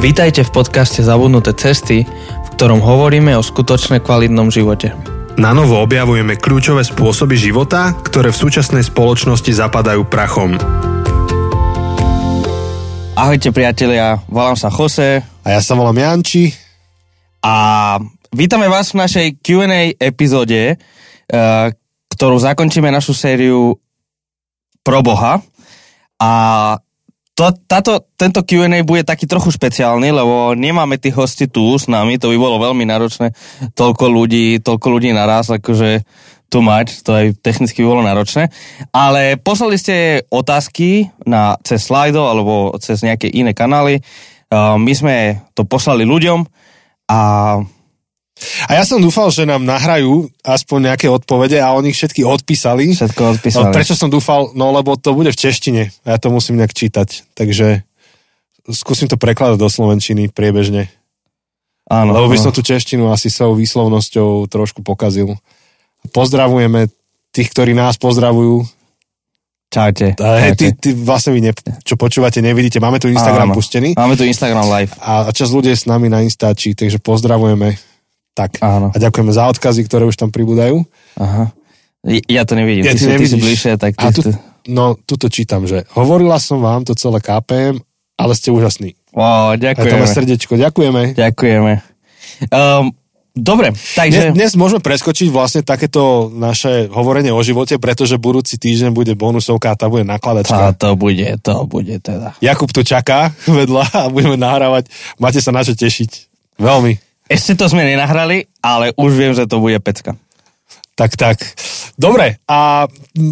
Vítajte 0.00 0.48
v 0.48 0.64
podcaste 0.64 1.04
Zabudnuté 1.04 1.52
cesty, 1.52 2.08
v 2.08 2.48
ktorom 2.56 2.80
hovoríme 2.80 3.36
o 3.36 3.44
skutočne 3.44 4.00
kvalitnom 4.00 4.48
živote. 4.48 4.96
Na 5.36 5.52
novo 5.52 5.76
objavujeme 5.76 6.40
kľúčové 6.40 6.88
spôsoby 6.88 7.36
života, 7.36 7.92
ktoré 8.00 8.32
v 8.32 8.40
súčasnej 8.40 8.80
spoločnosti 8.80 9.52
zapadajú 9.52 10.08
prachom. 10.08 10.56
Ahojte 13.12 13.52
priatelia, 13.52 14.16
volám 14.24 14.56
sa 14.56 14.72
Jose 14.72 15.20
A 15.20 15.46
ja 15.52 15.60
sa 15.60 15.76
volám 15.76 16.00
Janči. 16.00 16.48
a 17.44 18.00
vítame 18.32 18.72
vás 18.72 18.96
v 18.96 19.04
našej 19.04 19.26
Q&A 19.44 20.00
epizóde, 20.00 20.80
eh, 20.80 21.66
ktorú 22.16 22.40
zakončíme 22.40 22.88
našu 22.88 23.12
sériu 23.12 23.76
Pro 24.80 25.04
Boha. 25.04 25.44
A 26.16 26.32
to, 27.40 27.56
táto, 27.64 28.04
tento 28.20 28.44
Q&A 28.44 28.84
bude 28.84 29.00
taký 29.00 29.24
trochu 29.24 29.48
špeciálny, 29.56 30.12
lebo 30.12 30.52
nemáme 30.52 31.00
tých 31.00 31.16
hostí 31.16 31.48
tu 31.48 31.72
s 31.72 31.88
nami, 31.88 32.20
to 32.20 32.28
by 32.28 32.36
bolo 32.36 32.60
veľmi 32.60 32.84
náročné, 32.84 33.32
toľko 33.72 34.12
ľudí, 34.12 34.60
toľko 34.60 34.86
ľudí 34.92 35.08
naraz, 35.16 35.48
akože 35.48 36.04
tu 36.52 36.60
mať, 36.60 37.00
to 37.00 37.10
aj 37.16 37.26
technicky 37.40 37.80
bolo 37.80 38.04
náročné. 38.04 38.52
Ale 38.92 39.40
poslali 39.40 39.80
ste 39.80 40.26
otázky 40.28 41.08
na, 41.24 41.56
cez 41.64 41.88
Slido 41.88 42.28
alebo 42.28 42.76
cez 42.76 43.00
nejaké 43.00 43.32
iné 43.32 43.56
kanály. 43.56 44.04
Uh, 44.50 44.76
my 44.76 44.92
sme 44.92 45.16
to 45.56 45.64
poslali 45.64 46.04
ľuďom 46.04 46.44
a 47.08 47.20
A 48.66 48.76
ja 48.76 48.84
som 48.88 48.98
dúfal, 48.98 49.28
že 49.28 49.44
nám 49.44 49.62
nahrajú 49.62 50.28
aspoň 50.40 50.92
nejaké 50.92 51.06
odpovede 51.12 51.60
a 51.60 51.76
oni 51.76 51.92
všetky 51.92 52.24
odpísali. 52.24 52.96
všetko 52.96 53.22
odpísali. 53.36 53.68
No, 53.68 53.76
prečo 53.76 53.92
som 53.92 54.08
dúfal? 54.08 54.52
No 54.56 54.72
lebo 54.72 54.96
to 54.96 55.12
bude 55.12 55.28
v 55.30 55.38
češtine 55.38 55.82
a 56.04 56.16
ja 56.16 56.18
to 56.18 56.32
musím 56.32 56.56
nejak 56.56 56.72
čítať. 56.72 57.36
Takže 57.36 57.84
skúsim 58.72 59.06
to 59.10 59.20
prekladať 59.20 59.60
do 59.60 59.68
slovenčiny 59.68 60.32
priebežne. 60.32 60.88
Áno, 61.90 62.14
Lebo 62.14 62.30
by 62.30 62.38
som 62.38 62.54
tú 62.54 62.62
češtinu 62.62 63.10
asi 63.10 63.26
svojou 63.26 63.58
výslovnosťou 63.58 64.46
trošku 64.46 64.86
pokazil. 64.86 65.34
Pozdravujeme 66.14 66.86
tých, 67.34 67.50
ktorí 67.50 67.74
nás 67.74 67.98
pozdravujú. 67.98 68.62
Čaute. 69.70 70.14
Hej, 70.18 70.54
ty, 70.54 70.66
ty 70.74 70.88
vlastne 70.94 71.34
vy, 71.34 71.46
ne, 71.46 71.52
čo 71.86 71.94
počúvate, 71.98 72.42
nevidíte. 72.42 72.78
Máme 72.78 72.98
tu 73.02 73.06
Instagram 73.06 73.50
Áno. 73.50 73.58
pustený 73.58 73.94
Máme 73.94 74.18
tu 74.18 74.26
Instagram 74.26 74.66
live. 74.66 74.90
a, 74.98 75.26
a 75.26 75.30
čas 75.30 75.50
ľudí 75.54 75.70
je 75.70 75.78
s 75.82 75.86
nami 75.86 76.10
na 76.10 76.22
Instači, 76.22 76.74
takže 76.74 76.98
pozdravujeme. 77.02 77.78
Tak. 78.40 78.64
Áno. 78.64 78.88
A 78.88 78.96
ďakujeme 78.96 79.28
za 79.30 79.44
odkazy, 79.46 79.84
ktoré 79.84 80.08
už 80.08 80.16
tam 80.16 80.32
pribúdajú. 80.32 80.80
Aha. 81.20 81.52
Ja 82.24 82.48
to 82.48 82.56
nevidím. 82.56 82.88
Ja, 82.88 82.96
ty, 82.96 83.04
ty 83.04 83.04
si, 83.04 83.12
ty 83.12 83.26
si 83.28 83.36
bližšie, 83.36 83.76
tak 83.76 83.92
ty, 83.92 84.00
A 84.00 84.08
tu, 84.08 84.24
ty... 84.24 84.32
no, 84.64 84.96
tuto 84.96 85.28
čítam, 85.28 85.68
že 85.68 85.84
hovorila 85.92 86.40
som 86.40 86.64
vám 86.64 86.88
to 86.88 86.96
celé 86.96 87.20
KPM, 87.20 87.76
ale 88.16 88.32
ste 88.32 88.48
úžasní. 88.48 88.96
Wow, 89.12 89.52
to 89.52 89.68
ďakujeme. 89.68 90.00
má 90.00 90.08
srdiečko. 90.08 90.56
Ďakujeme. 90.56 91.12
Ďakujeme. 91.12 91.72
Um, 92.48 92.88
dobre, 93.36 93.76
Dnes, 93.76 93.92
takže... 93.92 94.32
dnes 94.32 94.56
môžeme 94.56 94.80
preskočiť 94.80 95.28
vlastne 95.28 95.60
takéto 95.60 96.32
naše 96.32 96.88
hovorenie 96.88 97.34
o 97.34 97.42
živote, 97.44 97.76
pretože 97.76 98.16
budúci 98.16 98.56
týždeň 98.56 98.96
bude 98.96 99.12
bonusovka 99.12 99.72
a 99.72 99.76
tá 99.76 99.92
bude 99.92 100.08
Tá, 100.08 100.16
nakladačka. 100.16 100.72
to 100.80 100.96
bude, 100.96 101.26
to 101.44 101.68
bude 101.68 102.00
teda. 102.00 102.32
Jakub 102.40 102.72
tu 102.72 102.80
čaká 102.80 103.36
vedľa 103.44 103.84
a 103.92 104.08
budeme 104.08 104.40
nahrávať. 104.40 104.88
Máte 105.20 105.44
sa 105.44 105.52
na 105.52 105.60
čo 105.60 105.76
tešiť. 105.76 106.32
Veľmi. 106.56 106.96
Ešte 107.30 107.54
to 107.54 107.70
sme 107.70 107.86
nenahrali, 107.86 108.50
ale 108.58 108.90
už 108.98 109.10
viem, 109.14 109.30
že 109.30 109.46
to 109.46 109.62
bude 109.62 109.78
pecka. 109.78 110.18
Tak, 110.98 111.16
tak. 111.16 111.38
Dobre, 111.96 112.42
a 112.44 112.84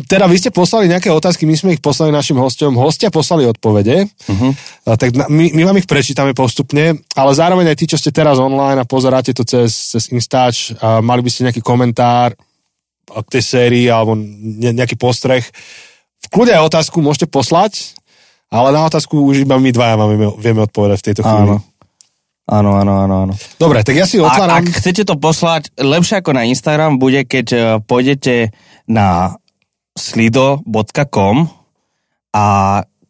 teda 0.08 0.24
vy 0.24 0.41
ste 0.41 0.48
poslali 0.48 0.88
nejaké 0.88 1.12
otázky, 1.12 1.44
my 1.44 1.52
sme 1.52 1.70
ich 1.77 1.82
poslali 1.84 2.08
našim 2.08 2.41
hostom, 2.41 2.72
hostia 2.78 3.12
poslali 3.12 3.44
odpovede, 3.44 4.08
uh-huh. 4.08 4.52
a, 4.88 4.96
tak 4.96 5.12
my, 5.12 5.52
my 5.52 5.62
vám 5.69 5.76
ich 5.76 5.84
prečítame 5.84 6.32
postupne, 6.32 6.96
ale 7.12 7.30
zároveň 7.36 7.69
aj 7.69 7.76
tí, 7.76 7.84
čo 7.84 8.00
ste 8.00 8.08
teraz 8.08 8.41
online 8.41 8.80
a 8.80 8.88
pozeráte 8.88 9.36
to 9.36 9.44
cez, 9.44 9.92
cez 9.92 10.08
Instač, 10.14 10.72
a 10.80 11.04
mali 11.04 11.20
by 11.20 11.28
ste 11.28 11.44
nejaký 11.44 11.60
komentár 11.60 12.32
k 13.09 13.28
tej 13.36 13.44
sérii 13.44 13.92
alebo 13.92 14.16
ne, 14.16 14.72
nejaký 14.72 14.97
postreh, 14.97 15.44
v 16.25 16.26
kľude 16.32 16.56
aj 16.56 16.72
otázku 16.72 17.04
môžete 17.04 17.28
poslať, 17.28 17.92
ale 18.48 18.72
na 18.72 18.84
otázku 18.88 19.28
už 19.28 19.44
iba 19.44 19.60
my 19.60 19.70
dvaja 19.76 19.97
máme, 20.00 20.16
vieme 20.41 20.65
odpovedať 20.65 21.04
v 21.04 21.06
tejto 21.12 21.22
chvíli. 21.25 21.53
Áno. 21.53 21.60
Áno, 22.48 22.81
áno, 22.81 23.04
áno, 23.04 23.14
áno. 23.28 23.34
Dobre, 23.60 23.84
tak 23.84 23.92
ja 23.92 24.09
si 24.09 24.16
A, 24.16 24.25
otváram... 24.25 24.64
ak 24.64 24.72
chcete 24.72 25.04
to 25.04 25.20
poslať, 25.20 25.69
lepšie 25.76 26.25
ako 26.25 26.32
na 26.32 26.48
Instagram 26.48 26.97
bude, 26.97 27.28
keď 27.28 27.47
eh, 27.53 27.62
pôjdete 27.84 28.56
na 28.88 29.36
slido.com 29.92 31.53
a 32.32 32.47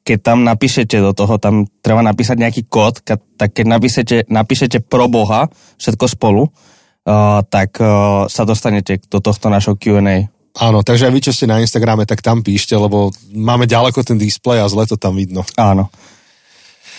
keď 0.03 0.19
tam 0.25 0.41
napíšete 0.41 1.05
do 1.05 1.13
toho, 1.13 1.37
tam 1.37 1.69
treba 1.85 2.01
napísať 2.01 2.41
nejaký 2.41 2.63
kód, 2.73 3.05
tak 3.05 3.53
keď 3.53 3.67
napíšete, 3.69 4.17
napíšete 4.33 4.81
pro 4.89 5.05
Boha, 5.05 5.53
všetko 5.77 6.09
spolu, 6.09 6.49
uh, 6.49 7.45
tak 7.45 7.77
uh, 7.77 8.25
sa 8.25 8.49
dostanete 8.49 9.05
do 9.05 9.21
tohto 9.21 9.53
našho 9.53 9.77
Q&A. 9.77 10.25
Áno, 10.59 10.81
takže 10.81 11.07
aj 11.07 11.13
vy, 11.13 11.21
čo 11.21 11.37
ste 11.37 11.45
na 11.45 11.61
Instagrame, 11.61 12.09
tak 12.09 12.25
tam 12.25 12.41
píšte, 12.41 12.73
lebo 12.73 13.13
máme 13.37 13.69
ďaleko 13.69 14.01
ten 14.01 14.17
displej 14.17 14.65
a 14.65 14.71
zle 14.73 14.89
to 14.89 14.97
tam 14.97 15.13
vidno. 15.13 15.45
Áno. 15.61 15.93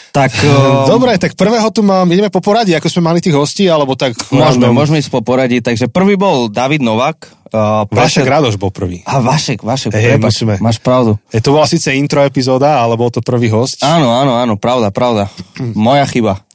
Tak 0.09 0.31
uh, 0.41 0.85
Dobre, 0.93 1.15
tak 1.21 1.37
prvého 1.37 1.69
tu 1.69 1.85
mám, 1.85 2.09
ideme 2.09 2.33
po 2.33 2.41
poradí, 2.41 2.73
ako 2.73 2.89
sme 2.89 3.13
mali 3.13 3.19
tých 3.21 3.37
hostí, 3.37 3.69
alebo 3.69 3.93
tak... 3.93 4.17
môžeme, 4.33 4.69
random? 4.69 4.73
môžeme 4.73 4.97
ísť 4.97 5.11
po 5.13 5.21
poradí. 5.21 5.61
Takže 5.61 5.87
prvý 5.89 6.17
bol 6.17 6.49
David 6.49 6.81
Novak. 6.81 7.29
Uh, 7.49 7.81
Vašek 7.89 8.21
prešiel- 8.21 8.29
Radoš 8.29 8.55
bol 8.61 8.69
prvý. 8.69 9.01
A 9.09 9.21
Vašek, 9.25 9.65
Vašek, 9.65 9.89
Hej, 9.93 10.21
prepáč, 10.21 10.37
musíme. 10.37 10.55
máš 10.61 10.77
pravdu. 10.77 11.17
Je 11.33 11.41
to 11.41 11.49
bola 11.49 11.65
síce 11.65 11.89
intro 11.97 12.21
epizóda, 12.21 12.77
ale 12.77 12.93
bol 12.93 13.09
to 13.09 13.25
prvý 13.25 13.49
host. 13.49 13.81
Áno, 13.81 14.13
áno, 14.13 14.37
áno, 14.37 14.53
pravda, 14.53 14.93
pravda. 14.93 15.33
Moja 15.57 16.05
chyba. 16.05 16.45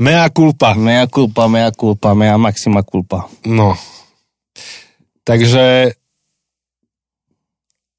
Mea 0.00 0.26
culpa. 0.32 0.74
Mea 0.74 1.06
culpa, 1.06 1.46
mea 1.46 1.70
culpa, 1.70 2.16
mea 2.18 2.34
maxima 2.34 2.82
culpa. 2.82 3.30
No. 3.46 3.78
Takže... 5.22 5.94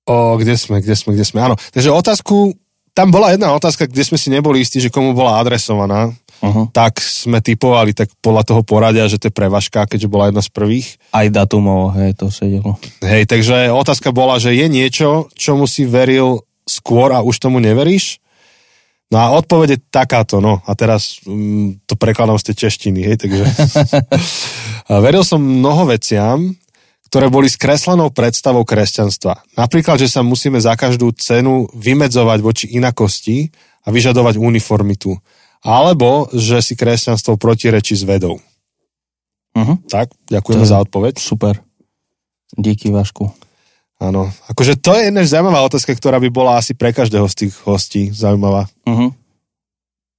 O, 0.09 0.35
kde 0.35 0.57
sme, 0.57 0.81
kde 0.81 0.97
sme, 0.97 1.13
kde 1.13 1.23
sme? 1.23 1.39
Áno. 1.45 1.55
Takže 1.72 1.93
otázku, 1.93 2.57
tam 2.91 3.07
bola 3.12 3.31
jedna 3.31 3.56
otázka, 3.56 3.88
kde 3.88 4.03
sme 4.03 4.18
si 4.19 4.28
neboli 4.28 4.63
istí, 4.63 4.84
že 4.84 4.91
komu 4.91 5.16
bola 5.16 5.40
adresovaná. 5.40 6.12
Uh-huh. 6.41 6.66
Tak 6.74 6.97
sme 6.97 7.38
typovali 7.38 7.94
tak 7.94 8.09
podľa 8.18 8.44
toho 8.50 8.62
poradia, 8.66 9.06
že 9.06 9.22
to 9.22 9.29
je 9.29 9.38
pre 9.38 9.46
Vaška, 9.46 9.85
keďže 9.85 10.09
bola 10.09 10.34
jedna 10.34 10.41
z 10.41 10.50
prvých. 10.50 10.97
Aj 11.13 11.29
datumovo, 11.29 11.94
hej, 11.94 12.18
to 12.18 12.34
sedelo. 12.34 12.81
Hej, 13.06 13.29
takže 13.29 13.69
otázka 13.69 14.09
bola, 14.09 14.41
že 14.41 14.57
je 14.57 14.66
niečo, 14.66 15.29
čomu 15.38 15.69
si 15.69 15.85
veril 15.85 16.41
skôr 16.66 17.13
a 17.13 17.22
už 17.22 17.38
tomu 17.38 17.62
neveríš? 17.62 18.18
No 19.12 19.19
a 19.19 19.35
odpoveď 19.38 19.75
je 19.75 19.84
takáto, 19.91 20.40
no. 20.40 20.63
A 20.66 20.72
teraz 20.73 21.19
mm, 21.28 21.84
to 21.84 22.00
prekladám 22.00 22.40
z 22.40 22.52
tej 22.52 22.56
češtiny, 22.68 23.00
hej, 23.06 23.18
takže... 23.19 23.44
Veril 25.03 25.23
som 25.23 25.40
mnoho 25.40 25.88
veciam, 25.88 26.52
ktoré 27.11 27.27
boli 27.27 27.51
skreslenou 27.51 28.07
predstavou 28.07 28.63
kresťanstva. 28.63 29.44
Napríklad, 29.59 29.99
že 29.99 30.07
sa 30.07 30.23
musíme 30.23 30.63
za 30.63 30.79
každú 30.79 31.11
cenu 31.11 31.67
vymedzovať 31.75 32.39
voči 32.39 32.66
inakosti 32.72 33.51
a 33.83 33.91
vyžadovať 33.91 34.39
uniformitu. 34.39 35.19
Alebo, 35.59 36.31
že 36.31 36.63
si 36.63 36.79
kresťanstvo 36.79 37.35
protirečí 37.35 37.99
s 37.99 38.07
vedou. 38.07 38.39
Uh-huh. 39.51 39.75
Tak, 39.91 40.16
ďakujeme 40.31 40.63
za 40.63 40.79
odpoveď. 40.88 41.19
Super. 41.19 41.59
Díky, 42.55 42.95
Vašku. 42.95 43.28
Áno, 43.99 44.31
akože 44.47 44.79
to 44.79 44.95
je 44.95 45.11
jedna 45.11 45.28
zaujímavá 45.28 45.67
otázka, 45.67 45.91
ktorá 45.91 46.17
by 46.17 46.31
bola 46.31 46.57
asi 46.57 46.73
pre 46.73 46.95
každého 46.95 47.28
z 47.28 47.35
tých 47.45 47.53
hostí 47.67 48.09
zaujímavá. 48.16 48.72
Uh-huh. 48.88 49.11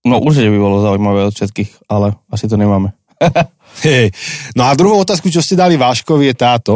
No 0.04 0.20
určite 0.20 0.52
by 0.52 0.58
bolo 0.60 0.84
zaujímavé 0.84 1.24
od 1.24 1.34
všetkých, 1.34 1.88
ale 1.88 2.20
asi 2.28 2.46
to 2.52 2.60
nemáme. 2.60 2.92
No 4.58 4.68
a 4.68 4.76
druhú 4.76 5.00
otázku, 5.00 5.32
čo 5.32 5.40
ste 5.40 5.56
dali 5.56 5.80
Váškovi, 5.80 6.30
je 6.30 6.36
táto. 6.36 6.74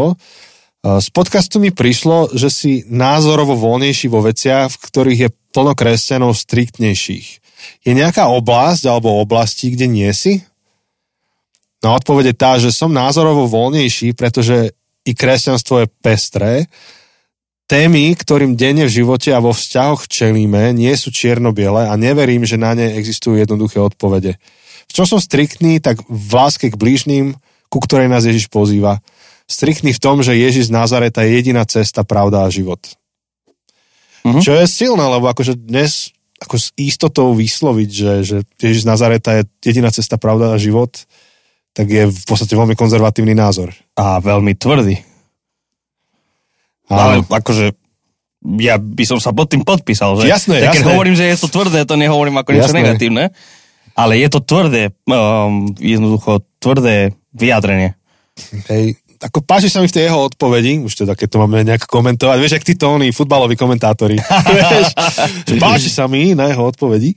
Uh, 0.80 0.98
Z 0.98 1.12
podcastu 1.12 1.60
mi 1.60 1.70
prišlo, 1.70 2.32
že 2.32 2.48
si 2.48 2.72
názorovo 2.88 3.54
voľnejší 3.58 4.06
vo 4.08 4.24
veciach, 4.24 4.72
v 4.72 4.80
ktorých 4.80 5.20
je 5.28 5.30
plno 5.52 5.72
kresťanov 5.76 6.36
striktnejších. 6.36 7.28
Je 7.82 7.92
nejaká 7.92 8.30
oblasť 8.30 8.86
alebo 8.88 9.20
oblasti, 9.20 9.72
kde 9.74 9.86
nie 9.90 10.10
si? 10.12 10.44
No 11.84 11.94
je 12.02 12.34
tá, 12.34 12.58
že 12.58 12.74
som 12.74 12.90
názorovo 12.90 13.46
voľnejší, 13.46 14.16
pretože 14.18 14.74
i 15.06 15.12
kresťanstvo 15.14 15.86
je 15.86 15.92
pestré. 16.02 16.66
Témy, 17.66 18.14
ktorým 18.14 18.58
denne 18.58 18.86
v 18.86 18.94
živote 19.02 19.30
a 19.34 19.42
vo 19.42 19.54
vzťahoch 19.54 20.06
čelíme, 20.06 20.74
nie 20.74 20.94
sú 20.94 21.10
čierno-biele 21.10 21.86
a 21.86 21.94
neverím, 21.98 22.46
že 22.46 22.58
na 22.58 22.74
ne 22.74 22.94
existujú 22.94 23.38
jednoduché 23.38 23.78
odpovede. 23.78 24.38
V 24.96 25.04
čom 25.04 25.12
som 25.12 25.20
striktný, 25.20 25.76
tak 25.76 26.00
v 26.08 26.32
láske 26.32 26.72
k 26.72 26.80
blížnym, 26.80 27.36
ku 27.68 27.84
ktorej 27.84 28.08
nás 28.08 28.24
Ježiš 28.24 28.48
pozýva. 28.48 29.04
Striktný 29.44 29.92
v 29.92 30.00
tom, 30.00 30.24
že 30.24 30.32
Ježiš 30.32 30.72
z 30.72 30.74
Nazareta 30.74 31.20
je 31.20 31.36
jediná 31.36 31.68
cesta, 31.68 32.00
pravda 32.00 32.48
a 32.48 32.48
život. 32.48 32.80
Mhm. 34.24 34.40
Čo 34.40 34.56
je 34.56 34.64
silné, 34.64 35.04
lebo 35.04 35.28
akože 35.28 35.52
dnes 35.52 36.16
ako 36.40 36.56
s 36.56 36.72
istotou 36.80 37.36
vysloviť, 37.36 37.90
že, 37.92 38.12
že 38.24 38.36
Ježiš 38.56 38.84
z 38.84 38.88
Nazareta 38.88 39.36
je 39.36 39.42
jediná 39.68 39.92
cesta, 39.92 40.16
pravda 40.16 40.56
a 40.56 40.60
život, 40.60 40.96
tak 41.76 41.92
je 41.92 42.08
v 42.08 42.24
podstate 42.24 42.56
veľmi 42.56 42.72
konzervatívny 42.72 43.36
názor. 43.36 43.76
A 44.00 44.16
veľmi 44.16 44.56
tvrdý. 44.56 44.96
Ale 46.88 47.20
akože 47.20 47.76
ja 48.64 48.80
by 48.80 49.04
som 49.04 49.20
sa 49.20 49.36
pod 49.36 49.52
tým 49.52 49.60
podpísal, 49.60 50.16
že? 50.24 50.32
Jasné, 50.32 50.64
tak 50.64 50.80
keď 50.80 50.88
jasné. 50.88 50.92
hovorím, 50.96 51.16
že 51.20 51.24
je 51.28 51.36
to 51.36 51.48
tvrdé, 51.52 51.84
to 51.84 52.00
nehovorím 52.00 52.40
ako 52.40 52.56
niečo 52.56 52.72
Jasné. 52.72 52.80
negatívne. 52.80 53.24
Ale 53.96 54.20
je 54.20 54.28
to 54.28 54.44
tvrdé, 54.44 54.92
um, 55.08 55.72
jednoducho 55.80 56.44
tvrdé 56.60 57.16
vyjadrenie. 57.32 57.96
Hej, 58.68 59.00
ako 59.20 59.40
páči 59.42 59.72
sa 59.72 59.80
mi 59.80 59.88
v 59.88 59.96
tej 59.96 60.12
jeho 60.12 60.28
odpovedi, 60.28 60.84
už 60.84 60.92
teda 60.92 61.16
keď 61.16 61.28
to 61.32 61.40
máme 61.40 61.64
nejak 61.64 61.88
komentovať, 61.88 62.36
vieš, 62.36 62.56
ak 62.60 62.66
tí 62.68 62.76
tóny, 62.76 63.12
futbaloví 63.12 63.56
komentátori, 63.56 64.20
vieš, 64.56 64.92
páči 65.56 65.88
sa 65.88 66.04
mi 66.04 66.36
na 66.36 66.52
jeho 66.52 66.68
odpovedi, 66.68 67.16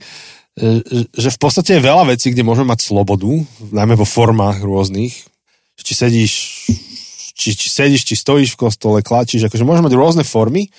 že 1.12 1.28
v 1.28 1.38
podstate 1.38 1.76
je 1.76 1.84
veľa 1.84 2.08
vecí, 2.08 2.32
kde 2.32 2.46
môžeme 2.46 2.72
mať 2.72 2.88
slobodu, 2.88 3.28
najmä 3.68 3.94
vo 4.00 4.08
formách 4.08 4.64
rôznych, 4.64 5.12
či 5.80 5.92
sedíš, 5.92 6.32
či, 7.36 7.56
či 7.56 7.68
sedíš, 7.68 8.08
či 8.08 8.14
stojíš 8.16 8.56
v 8.56 8.60
kostole, 8.68 8.98
klačíš, 9.04 9.48
akože 9.48 9.64
môžeme 9.64 9.92
mať 9.92 9.96
rôzne 9.96 10.24
formy, 10.24 10.72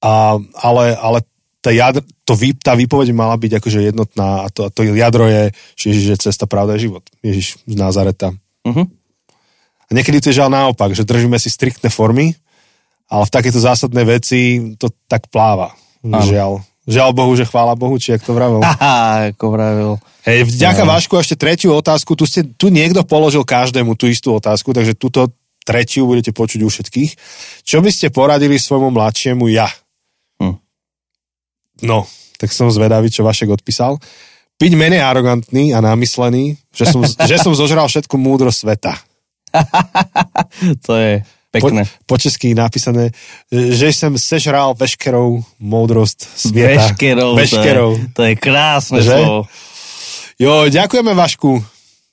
a, 0.00 0.36
ale, 0.64 0.96
ale 0.96 1.24
tá, 1.60 1.70
jadr, 1.70 2.00
to, 2.24 2.32
tá 2.64 2.72
výpoveď 2.72 3.12
mala 3.12 3.36
byť 3.36 3.60
akože 3.60 3.80
jednotná 3.92 4.44
a 4.44 4.48
to, 4.48 4.66
a 4.66 4.70
to 4.72 4.84
jadro 4.84 5.28
je, 5.28 5.52
že 5.76 5.84
Ježiš 5.92 6.06
je 6.08 6.18
cesta, 6.28 6.48
pravda 6.48 6.80
je 6.80 6.88
život. 6.88 7.04
Ježiš 7.20 7.60
z 7.68 7.74
Nazareta. 7.76 8.32
Uh-huh. 8.64 8.88
A 9.86 9.90
niekedy 9.92 10.24
to 10.24 10.32
je 10.32 10.40
žiaľ 10.40 10.48
naopak, 10.48 10.96
že 10.96 11.04
držíme 11.04 11.36
si 11.36 11.52
striktné 11.52 11.92
formy, 11.92 12.32
ale 13.10 13.26
v 13.26 13.34
takéto 13.34 13.60
zásadné 13.60 14.02
veci 14.08 14.72
to 14.80 14.88
tak 15.10 15.28
pláva. 15.28 15.76
Ano. 16.00 16.24
Žiaľ. 16.24 16.52
Žiaľ 16.88 17.10
Bohu, 17.12 17.32
že 17.36 17.44
chvála 17.44 17.76
Bohu, 17.76 18.00
či 18.00 18.16
jak 18.16 18.24
to 18.24 18.32
vravel. 18.32 18.64
Aha, 18.66 19.30
ako 19.36 19.46
vravel. 19.52 19.92
Hej, 20.24 20.48
vďaka 20.48 20.82
no. 20.86 20.96
Vášku 20.96 21.12
ešte 21.20 21.36
tretiu 21.36 21.76
otázku. 21.76 22.16
Tu, 22.16 22.24
ste, 22.24 22.40
tu 22.56 22.72
niekto 22.72 23.04
položil 23.04 23.44
každému 23.44 23.94
tú 24.00 24.08
istú 24.08 24.32
otázku, 24.32 24.72
takže 24.72 24.96
túto 24.96 25.28
tretiu 25.66 26.08
budete 26.08 26.32
počuť 26.32 26.60
u 26.64 26.68
všetkých. 26.72 27.10
Čo 27.68 27.84
by 27.84 27.90
ste 27.92 28.08
poradili 28.08 28.56
svojmu 28.56 28.90
mladšiemu 28.90 29.44
ja? 29.52 29.68
No, 31.82 32.04
tak 32.40 32.52
som 32.56 32.72
zvedavý, 32.72 33.12
čo 33.12 33.20
Vašek 33.20 33.52
odpísal. 33.52 34.00
Byť 34.60 34.72
menej 34.76 35.04
arogantný 35.04 35.72
a 35.76 35.84
námyslený, 35.84 36.56
že 36.72 36.88
som, 36.88 37.04
že 37.30 37.36
som 37.36 37.52
zožral 37.52 37.84
všetku 37.88 38.16
múdro 38.16 38.48
sveta. 38.48 38.96
to 40.86 40.92
je 40.96 41.12
pekné. 41.50 41.82
Po, 42.06 42.14
po 42.14 42.16
česky 42.16 42.54
napísané, 42.54 43.10
že 43.50 43.90
som 43.92 44.14
sežral 44.16 44.72
veškerou 44.78 45.42
moudrost 45.58 46.24
sveta. 46.24 46.94
Veškerou, 46.94 47.36
veškerou. 47.36 47.90
To, 47.92 48.00
je, 48.00 48.14
to 48.14 48.22
je 48.24 48.34
krásne 48.38 49.00
že? 49.02 49.10
slovo. 49.10 49.50
Jo, 50.40 50.72
ďakujeme 50.72 51.12
Vašku. 51.12 51.60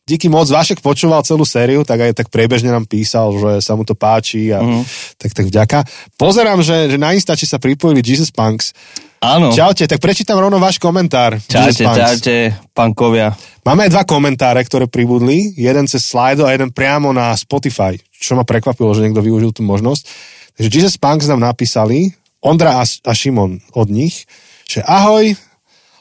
Díky 0.08 0.32
moc, 0.32 0.48
Vašek 0.48 0.80
počúval 0.80 1.20
celú 1.28 1.44
sériu, 1.44 1.84
tak 1.84 2.00
aj 2.00 2.16
tak 2.16 2.28
priebežne 2.32 2.72
nám 2.72 2.88
písal, 2.88 3.28
že 3.36 3.52
sa 3.60 3.76
mu 3.76 3.84
to 3.84 3.92
páči 3.92 4.56
a 4.56 4.64
mm. 4.64 4.84
tak, 5.20 5.36
tak 5.36 5.46
vďaka. 5.52 5.84
Pozerám, 6.16 6.64
že, 6.64 6.88
že 6.88 6.96
na 6.96 7.12
Instači 7.12 7.44
sa 7.44 7.60
pripojili 7.60 8.00
Jesus 8.00 8.32
Punks. 8.32 8.72
Áno. 9.20 9.52
Čaute, 9.52 9.84
tak 9.84 10.00
prečítam 10.00 10.40
rovno 10.40 10.64
váš 10.64 10.80
komentár. 10.80 11.36
Čaute, 11.52 11.84
čaute, 11.84 12.56
pankovia. 12.72 13.36
Máme 13.68 13.84
aj 13.84 13.92
dva 13.92 14.04
komentáre, 14.08 14.64
ktoré 14.64 14.88
pribudli. 14.88 15.52
Jeden 15.60 15.92
cez 15.92 16.08
Slido 16.08 16.48
a 16.48 16.56
jeden 16.56 16.72
priamo 16.72 17.12
na 17.12 17.36
Spotify, 17.36 18.00
čo 18.16 18.40
ma 18.40 18.48
prekvapilo, 18.48 18.96
že 18.96 19.04
niekto 19.04 19.20
využil 19.20 19.52
tú 19.52 19.60
možnosť. 19.68 20.08
Takže 20.56 20.70
Jesus 20.72 20.96
Punks 20.96 21.28
nám 21.28 21.44
napísali, 21.44 22.16
Ondra 22.40 22.80
a, 22.80 22.88
a 22.88 23.12
Šimon 23.12 23.60
od 23.76 23.92
nich, 23.92 24.24
že 24.72 24.80
ahoj, 24.88 25.36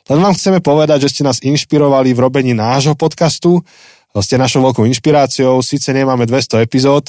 len 0.07 0.19
vám 0.23 0.39
chceme 0.39 0.63
povedať, 0.63 1.11
že 1.11 1.19
ste 1.19 1.27
nás 1.27 1.43
inšpirovali 1.43 2.15
v 2.15 2.23
robení 2.23 2.55
nášho 2.55 2.95
podcastu 2.95 3.67
ste 4.25 4.41
našou 4.41 4.65
veľkou 4.65 4.85
inšpiráciou. 4.89 5.61
Síce 5.61 5.93
nemáme 5.93 6.25
200 6.25 6.65
epizód, 6.65 7.09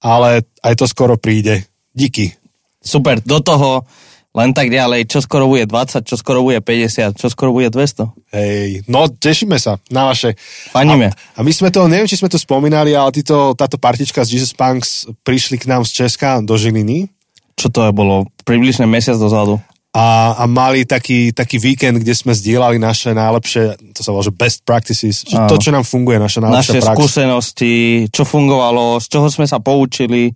ale 0.00 0.44
aj 0.64 0.74
to 0.76 0.86
skoro 0.88 1.20
príde. 1.20 1.64
Díky. 1.92 2.32
Super, 2.80 3.20
do 3.20 3.44
toho 3.44 3.84
len 4.30 4.54
tak 4.54 4.70
ďalej, 4.70 5.10
čo 5.10 5.18
skoro 5.18 5.50
bude 5.50 5.66
20, 5.66 6.06
čo 6.06 6.14
skoro 6.14 6.46
bude 6.46 6.62
50, 6.62 7.18
čo 7.18 7.26
skoro 7.26 7.50
bude 7.50 7.66
200. 7.66 8.30
Hej, 8.30 8.86
no 8.86 9.10
tešíme 9.10 9.58
sa 9.58 9.82
na 9.90 10.06
vaše. 10.06 10.38
Faníme. 10.70 11.10
A, 11.34 11.42
a 11.42 11.44
my 11.44 11.50
sme 11.50 11.74
to, 11.74 11.90
neviem, 11.90 12.06
či 12.06 12.14
sme 12.14 12.30
to 12.30 12.38
spomínali, 12.38 12.94
ale 12.94 13.10
títo, 13.10 13.58
táto 13.58 13.74
partička 13.74 14.22
z 14.22 14.38
Jesus 14.38 14.54
Punks 14.54 15.10
prišli 15.26 15.58
k 15.58 15.66
nám 15.66 15.82
z 15.82 16.06
Česka 16.06 16.38
do 16.46 16.54
Žiliny. 16.54 17.10
Čo 17.58 17.74
to 17.74 17.80
je 17.84 17.92
bolo? 17.92 18.30
Približne 18.46 18.86
mesiac 18.86 19.18
dozadu 19.18 19.58
a, 19.90 20.38
a 20.38 20.44
mali 20.46 20.86
taký, 20.86 21.34
taký 21.34 21.58
víkend, 21.58 21.98
kde 21.98 22.14
sme 22.14 22.30
zdieľali 22.30 22.78
naše 22.78 23.10
najlepšie, 23.10 23.90
to 23.90 24.06
sa 24.06 24.14
volá, 24.14 24.22
že 24.22 24.30
best 24.30 24.62
practices, 24.62 25.26
že 25.26 25.34
to, 25.50 25.58
čo 25.58 25.74
nám 25.74 25.82
funguje, 25.82 26.22
naša 26.22 26.46
najlepšia 26.46 26.78
Naše 26.78 26.82
prax. 26.86 26.94
skúsenosti, 26.94 27.74
čo 28.14 28.22
fungovalo, 28.22 29.02
z 29.02 29.06
čoho 29.10 29.26
sme 29.26 29.50
sa 29.50 29.58
poučili. 29.58 30.30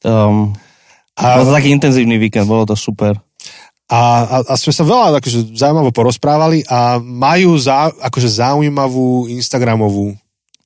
Um, 0.00 0.56
a, 1.20 1.36
bol 1.36 1.52
to 1.52 1.52
taký 1.52 1.68
intenzívny 1.76 2.16
víkend, 2.16 2.48
bolo 2.48 2.64
to 2.64 2.72
super. 2.72 3.20
A, 3.92 4.00
a, 4.24 4.36
a 4.48 4.54
sme 4.56 4.72
sa 4.72 4.88
veľa 4.88 5.20
akože, 5.20 5.52
zaujímavo 5.52 5.92
porozprávali 5.92 6.64
a 6.64 6.96
majú 6.96 7.60
zá, 7.60 7.92
akože 7.92 8.40
zaujímavú 8.40 9.28
Instagramovú 9.28 10.16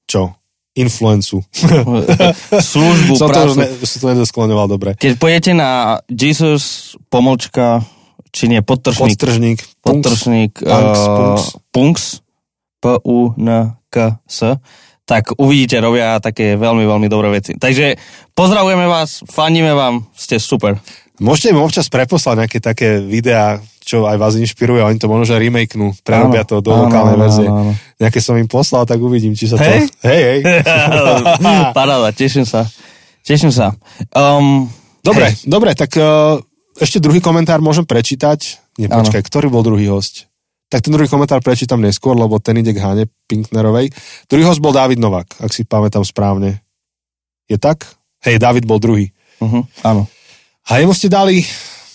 čo? 0.06 0.31
influencu. 0.79 1.43
Službu, 2.70 3.19
som 3.19 3.26
prácu. 3.26 3.58
to, 3.58 3.82
som 3.82 3.99
to 3.99 4.06
nedoskloňoval 4.14 4.67
dobre. 4.70 4.94
Keď 4.94 5.19
pojete 5.19 5.50
na 5.50 5.99
Jesus 6.06 6.94
pomočka 7.11 7.82
či 8.31 8.49
nie, 8.49 8.61
podtržník. 8.63 9.17
Podtržník. 9.17 9.59
Podtržník. 9.83 10.53
Punks. 10.63 11.03
Uh, 11.05 11.39
punks. 11.73 12.05
P-U-N-K-S. 12.79 14.39
Tak 15.09 15.41
uvidíte, 15.41 15.81
robia 15.81 16.21
také 16.21 16.61
veľmi, 16.61 16.85
veľmi 16.85 17.09
dobré 17.09 17.33
veci. 17.33 17.57
Takže 17.57 17.97
pozdravujeme 18.37 18.85
vás, 18.85 19.25
faníme 19.25 19.73
vám, 19.73 20.05
ste 20.13 20.37
super. 20.37 20.77
Môžete 21.19 21.57
im 21.57 21.65
občas 21.65 21.89
preposlať 21.89 22.45
nejaké 22.45 22.59
také 22.61 23.01
videá, 23.01 23.59
čo 23.83 24.05
aj 24.05 24.21
vás 24.21 24.37
inšpiruje, 24.37 24.85
oni 24.85 25.01
to 25.01 25.09
možno 25.09 25.33
že 25.33 25.41
remakenú, 25.41 25.97
prerobia 26.05 26.45
to 26.45 26.61
do 26.61 26.77
lokálnej 26.77 27.17
verzie. 27.17 27.49
Nejaké 27.97 28.21
som 28.21 28.37
im 28.37 28.47
poslal, 28.47 28.85
tak 28.85 29.01
uvidím, 29.01 29.33
či 29.33 29.49
sa 29.49 29.57
to... 29.57 29.65
Hej, 29.65 29.89
hej. 30.05 30.21
hej. 30.23 30.39
Paráda, 31.79 32.13
teším 32.13 32.45
sa. 32.45 32.69
Teším 33.25 33.49
sa. 33.49 33.73
Um, 34.13 34.69
dobre, 35.01 35.33
hej. 35.33 35.49
dobre, 35.49 35.73
tak 35.73 35.97
uh, 35.97 36.37
ešte 36.79 37.03
druhý 37.03 37.19
komentár 37.19 37.59
môžem 37.59 37.85
prečítať. 37.85 38.63
Nie, 38.79 38.87
počkaj, 38.87 39.27
ktorý 39.27 39.51
bol 39.51 39.67
druhý 39.67 39.91
host? 39.91 40.31
Tak 40.69 40.85
ten 40.85 40.93
druhý 40.93 41.09
komentár 41.09 41.41
prečítam 41.41 41.81
neskôr, 41.81 42.13
lebo 42.13 42.37
ten 42.39 42.61
ide 42.61 42.77
k 42.77 42.83
Hane 42.85 43.09
Pinknerovej. 43.27 43.89
Druhý 44.29 44.45
host 44.45 44.61
bol 44.61 44.77
David 44.77 45.01
Novak, 45.01 45.33
ak 45.41 45.51
si 45.51 45.65
pamätám 45.65 46.05
správne. 46.05 46.61
Je 47.49 47.57
tak? 47.57 47.89
Hej, 48.21 48.37
David 48.37 48.69
bol 48.69 48.77
druhý. 48.77 49.11
Uh-huh, 49.41 49.65
áno. 49.81 50.05
A 50.69 50.85
jemu 50.85 50.93
ste 50.93 51.09
dali 51.09 51.41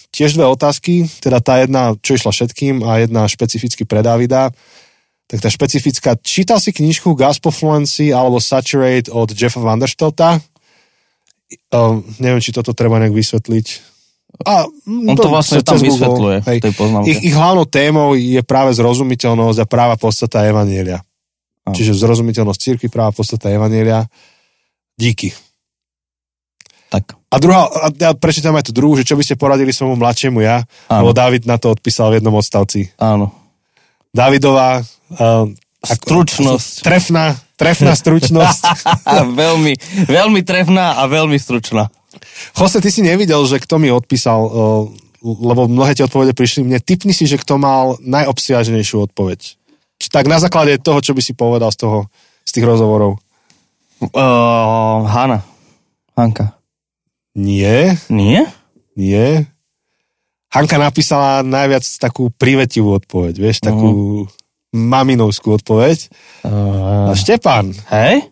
tiež 0.10 0.34
dve 0.34 0.50
otázky, 0.50 1.06
teda 1.22 1.38
tá 1.38 1.62
jedna, 1.62 1.94
čo 2.02 2.18
išla 2.18 2.34
všetkým 2.34 2.82
a 2.82 3.06
jedna 3.06 3.30
špecificky 3.30 3.86
pre 3.86 4.02
Davida. 4.02 4.50
Tak 5.30 5.38
tá 5.38 5.50
špecifická, 5.54 6.18
čítal 6.18 6.58
si 6.58 6.74
knižku 6.74 7.14
Gospel 7.14 7.54
Fluency 7.54 8.10
alebo 8.10 8.42
Saturate 8.42 9.14
od 9.14 9.30
Jeffa 9.38 9.62
Vanderstelta? 9.62 10.42
Uh, 11.70 12.02
neviem, 12.18 12.42
či 12.42 12.50
toto 12.50 12.74
treba 12.74 12.98
nejak 12.98 13.14
vysvetliť. 13.14 13.93
A, 14.42 14.66
On 14.90 15.16
to, 15.16 15.24
to 15.26 15.30
vlastne 15.30 15.62
tam 15.62 15.78
vysvetľuje 15.78 16.38
hej. 16.50 16.58
tej 16.66 16.74
poznámke. 16.74 17.08
Ich, 17.14 17.22
ich 17.32 17.36
hlavnou 17.38 17.70
témou 17.70 18.18
je 18.18 18.42
práve 18.42 18.74
zrozumiteľnosť 18.74 19.60
a 19.62 19.66
práva 19.70 19.96
podstata 19.96 20.42
Evanielia. 20.42 21.06
A. 21.64 21.72
Čiže 21.72 21.96
zrozumiteľnosť 21.96 22.60
círky, 22.60 22.86
práva 22.90 23.14
podstata 23.14 23.54
Evanielia. 23.54 24.10
Díky. 24.98 25.32
Tak. 26.90 27.18
A 27.34 27.36
druhá, 27.42 27.66
a 27.66 27.90
ja 27.90 28.14
prečítam 28.14 28.54
aj 28.54 28.70
tú 28.70 28.74
druhú, 28.78 28.94
že 28.94 29.06
čo 29.06 29.18
by 29.18 29.26
ste 29.26 29.40
poradili 29.40 29.74
svojmu 29.74 29.98
mladšiemu 29.98 30.46
ja, 30.46 30.62
Áno. 30.90 31.10
lebo 31.10 31.12
David 31.18 31.50
na 31.50 31.58
to 31.58 31.74
odpísal 31.74 32.14
v 32.14 32.22
jednom 32.22 32.38
odstavci. 32.38 32.94
Áno. 33.02 33.34
Davidová 34.14 34.86
uh, 34.86 35.50
stručnosť. 35.82 36.86
Trefná, 36.86 37.34
trefná 37.58 37.98
stručnosť. 38.02 38.62
veľmi, 39.34 39.74
veľmi 40.06 40.42
trefná 40.46 41.02
a 41.02 41.10
veľmi 41.10 41.38
stručná. 41.42 41.90
Jose, 42.58 42.78
ty 42.82 42.90
si 42.90 43.02
nevidel, 43.02 43.44
že 43.48 43.62
kto 43.62 43.80
mi 43.80 43.90
odpísal, 43.94 44.40
lebo 45.24 45.72
mnohé 45.72 45.96
tie 45.96 46.04
odpovede 46.04 46.36
prišli 46.36 46.68
mne. 46.68 46.84
Typni 46.84 47.16
si, 47.16 47.24
že 47.24 47.40
kto 47.40 47.56
mal 47.56 47.96
najobsiažnejšiu 48.04 49.08
odpoveď. 49.12 49.40
Či 50.02 50.08
tak 50.12 50.28
na 50.28 50.42
základe 50.42 50.76
toho, 50.84 51.00
čo 51.00 51.16
by 51.16 51.22
si 51.24 51.32
povedal 51.32 51.72
z 51.72 51.88
toho, 51.88 51.98
z 52.44 52.52
tých 52.52 52.66
rozhovorov. 52.68 53.24
Uh, 54.04 55.08
Hanna. 55.08 55.48
Hanka. 56.14 56.60
Nie. 57.40 57.96
Nie? 58.12 58.52
Nie. 59.00 59.48
Hanka 60.54 60.78
napísala 60.78 61.42
najviac 61.42 61.82
takú 61.98 62.30
privetivú 62.30 62.94
odpoveď, 62.94 63.34
vieš, 63.42 63.58
takú 63.64 63.90
uh-huh. 63.90 64.30
maminovskú 64.76 65.58
odpoveď. 65.58 66.14
Uh... 66.46 67.10
A 67.10 67.18
Štepán. 67.18 67.74
Hej? 67.90 68.30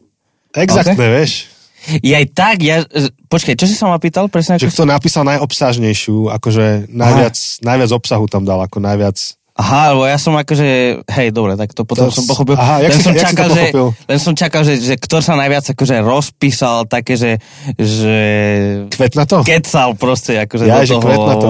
Exaktné, 0.54 1.00
okay. 1.00 1.16
vieš. 1.24 1.51
Ja 2.00 2.18
aj 2.18 2.28
tak, 2.32 2.58
ja... 2.62 2.86
Počkaj, 3.26 3.56
čo 3.56 3.66
si 3.66 3.74
sa 3.74 3.86
ma 3.86 3.98
pýtal? 3.98 4.28
Presne, 4.28 4.56
že 4.56 4.68
kto 4.68 4.84
napísal 4.84 5.26
najobsažnejšiu, 5.26 6.30
akože 6.32 6.88
najviac, 6.88 7.36
najviac 7.60 7.90
obsahu 7.92 8.26
tam 8.26 8.44
dal, 8.44 8.60
ako 8.60 8.78
najviac... 8.80 9.18
Aha, 9.52 9.92
lebo 9.92 10.06
ja 10.06 10.16
som 10.16 10.32
akože, 10.34 10.68
hej, 11.06 11.28
dobre, 11.30 11.54
tak 11.54 11.76
to 11.76 11.84
potom 11.84 12.08
To 12.08 12.14
som 12.14 12.24
pochopil. 12.24 12.56
aha, 12.56 12.80
len, 12.80 12.88
si- 12.90 13.04
som 13.04 13.12
to 13.12 13.20
čakal, 13.20 13.48
že, 13.52 13.64
len 14.08 14.18
som 14.18 14.34
čakal, 14.34 14.62
že, 14.64 14.74
že 14.80 14.96
kto 14.96 15.20
sa 15.20 15.36
najviac 15.36 15.66
akože 15.68 15.96
rozpísal 16.00 16.88
také, 16.88 17.14
že, 17.14 17.36
že 17.76 18.18
Kvetna 18.90 19.28
to? 19.28 19.44
kecal 19.44 19.94
proste 19.94 20.40
akože 20.40 20.66
Ja, 20.66 20.82
do 20.82 20.88
že 20.88 20.96
toho. 20.96 21.04
kvetna 21.04 21.34
to. 21.36 21.50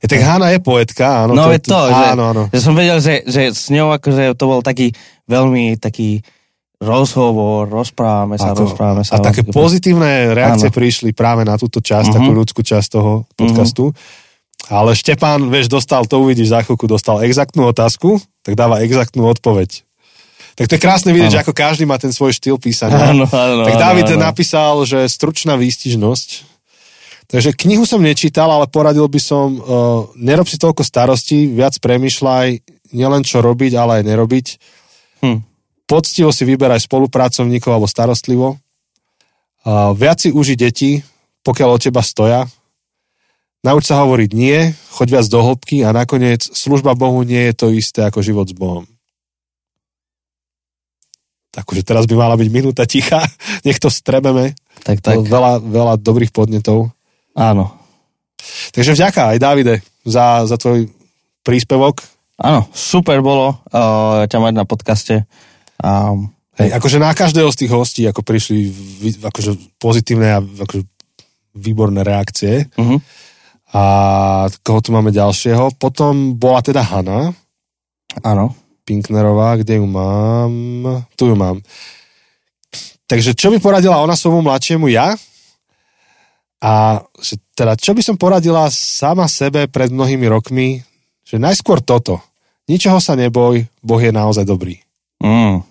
Je, 0.00 0.06
tak 0.06 0.20
Hanna 0.22 0.48
je 0.48 0.58
poetka, 0.58 1.06
áno. 1.22 1.32
No 1.34 1.50
je 1.50 1.60
to, 1.60 1.80
že, 1.86 2.04
áno, 2.08 2.24
áno. 2.30 2.42
že 2.48 2.58
som 2.58 2.72
vedel, 2.72 2.98
že, 2.98 3.20
že 3.24 3.52
s 3.52 3.68
ňou 3.68 3.92
akože 3.92 4.32
to 4.32 4.44
bol 4.48 4.60
taký 4.60 4.96
veľmi 5.26 5.76
taký 5.76 6.24
rozhovor, 6.82 7.70
rozprávame 7.70 8.34
sa, 8.34 8.50
Ako- 8.50 8.66
rozprávame 8.66 9.06
sa. 9.06 9.16
A 9.16 9.22
také 9.22 9.46
pozitívne 9.46 10.34
reakcie 10.34 10.68
Áno. 10.68 10.74
prišli 10.74 11.14
práve 11.14 11.46
na 11.46 11.54
túto 11.54 11.78
časť, 11.78 12.10
Mhm. 12.10 12.14
takú 12.18 12.30
ľudskú 12.34 12.60
časť 12.60 12.88
toho 12.90 13.12
podcastu. 13.32 13.94
Ale 14.66 14.94
Štepán, 14.94 15.46
vieš, 15.46 15.66
dostal, 15.66 16.06
to 16.06 16.18
uvidíš 16.18 16.50
za 16.50 16.62
chvíľku, 16.62 16.86
dostal 16.86 17.22
exaktnú 17.22 17.66
otázku, 17.66 18.18
tak 18.42 18.54
dáva 18.54 18.82
exaktnú 18.82 19.26
odpoveď. 19.26 19.82
Tak 20.52 20.68
to 20.68 20.76
je 20.76 20.84
krásne 20.84 21.10
vidieť, 21.10 21.32
Áno. 21.32 21.36
že 21.38 21.42
ako 21.42 21.52
každý 21.56 21.84
má 21.88 21.96
ten 21.96 22.12
svoj 22.12 22.36
štýl 22.36 22.60
písania. 22.60 23.10
Áno, 23.10 23.24
áno, 23.24 23.62
tak 23.64 23.74
David 23.74 24.06
áno. 24.12 24.20
napísal, 24.20 24.84
že 24.84 25.08
stručná 25.08 25.56
výstižnosť. 25.56 26.28
Takže 27.26 27.56
knihu 27.56 27.88
som 27.88 27.98
nečítal, 27.98 28.52
ale 28.52 28.68
poradil 28.68 29.08
by 29.08 29.16
som, 29.16 29.56
uh, 29.56 29.62
nerob 30.14 30.44
si 30.44 30.60
toľko 30.60 30.84
starostí, 30.84 31.48
viac 31.48 31.72
premyšľaj, 31.80 32.48
nielen 32.92 33.24
čo 33.24 33.40
robiť, 33.40 33.72
ale 33.72 33.92
aj 33.98 34.02
nerobiť. 34.04 34.46
Hm. 35.24 35.38
Poctivo 35.92 36.32
si 36.32 36.48
vyberaj 36.48 36.88
spolupracovníkov 36.88 37.68
alebo 37.68 37.84
starostlivo. 37.84 38.56
Uh, 39.60 39.92
viac 39.92 40.24
si 40.24 40.32
uži 40.32 40.56
deti, 40.56 41.04
pokiaľ 41.44 41.76
o 41.76 41.76
teba 41.76 42.00
stoja. 42.00 42.48
Nauč 43.60 43.92
sa 43.92 44.00
hovoriť 44.00 44.30
nie, 44.32 44.72
choď 44.96 45.20
viac 45.20 45.26
do 45.28 45.44
hĺbky 45.44 45.84
a 45.84 45.92
nakoniec 45.92 46.48
služba 46.48 46.96
Bohu 46.96 47.20
nie 47.28 47.52
je 47.52 47.54
to 47.54 47.66
isté 47.68 48.08
ako 48.08 48.24
život 48.24 48.48
s 48.48 48.56
Bohom. 48.56 48.88
Takže 51.52 51.84
teraz 51.84 52.08
by 52.08 52.16
mala 52.16 52.40
byť 52.40 52.48
minúta 52.48 52.88
ticha, 52.88 53.20
nech 53.68 53.76
to 53.76 53.92
strebeme. 53.92 54.56
Tak, 54.88 55.04
Tak. 55.04 55.28
Veľa, 55.28 55.60
veľa 55.60 55.94
dobrých 56.00 56.32
podnetov. 56.32 56.88
áno. 57.36 57.68
Takže 58.72 58.96
vďaka 58.96 59.36
aj 59.36 59.38
Davide 59.38 59.76
za, 60.08 60.48
za 60.48 60.56
tvoj 60.56 60.88
príspevok. 61.44 62.00
Áno, 62.40 62.64
super 62.72 63.20
bolo 63.20 63.60
uh, 63.70 64.24
ťa 64.24 64.38
mať 64.40 64.54
na 64.56 64.64
podcaste. 64.64 65.28
Um, 65.82 66.30
Hej, 66.56 66.78
akože 66.78 66.98
na 67.02 67.10
každého 67.10 67.48
z 67.50 67.58
tých 67.64 67.72
hostí 67.72 68.02
ako 68.06 68.22
prišli 68.22 68.58
akože 69.24 69.80
pozitívne 69.80 70.28
a 70.36 70.38
akože 70.40 70.84
výborné 71.58 72.06
reakcie. 72.06 72.70
uh-huh. 72.72 73.00
A 73.72 73.82
koho 74.60 74.80
tu 74.84 74.92
máme 74.92 75.08
ďalšieho? 75.08 75.80
Potom 75.80 76.36
bola 76.36 76.60
teda 76.60 76.84
Hanna 76.84 77.32
Áno. 78.20 78.52
Pinknerová, 78.84 79.56
kde 79.56 79.80
ju 79.80 79.86
mám? 79.88 80.52
Tu 81.16 81.32
ju 81.32 81.36
mám. 81.38 81.64
Takže 83.08 83.32
čo 83.32 83.48
by 83.48 83.62
poradila 83.62 84.04
ona 84.04 84.12
svojmu 84.12 84.44
mladšiemu 84.44 84.92
ja? 84.92 85.16
A 86.60 87.00
že 87.22 87.40
teda, 87.56 87.78
čo 87.78 87.96
by 87.96 88.02
som 88.04 88.20
poradila 88.20 88.68
sama 88.68 89.24
sebe 89.30 89.70
pred 89.70 89.88
mnohými 89.88 90.28
rokmi? 90.28 90.84
Že 91.24 91.40
najskôr 91.40 91.80
toto. 91.80 92.20
Ničoho 92.68 93.00
sa 93.00 93.16
neboj, 93.16 93.64
Boh 93.80 94.00
je 94.02 94.12
naozaj 94.12 94.44
dobrý. 94.44 94.78
Mm. 95.22 95.64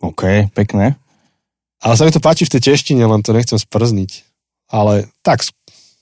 OK, 0.00 0.50
pekné. 0.50 0.96
Ale 1.78 1.94
sa 1.94 2.06
mi 2.06 2.10
to 2.10 2.18
páči 2.18 2.48
v 2.48 2.52
tej 2.56 2.72
češtine, 2.72 3.04
len 3.04 3.20
to 3.20 3.30
nechcem 3.30 3.60
sprzniť. 3.60 4.10
Ale 4.72 5.06
tak, 5.20 5.44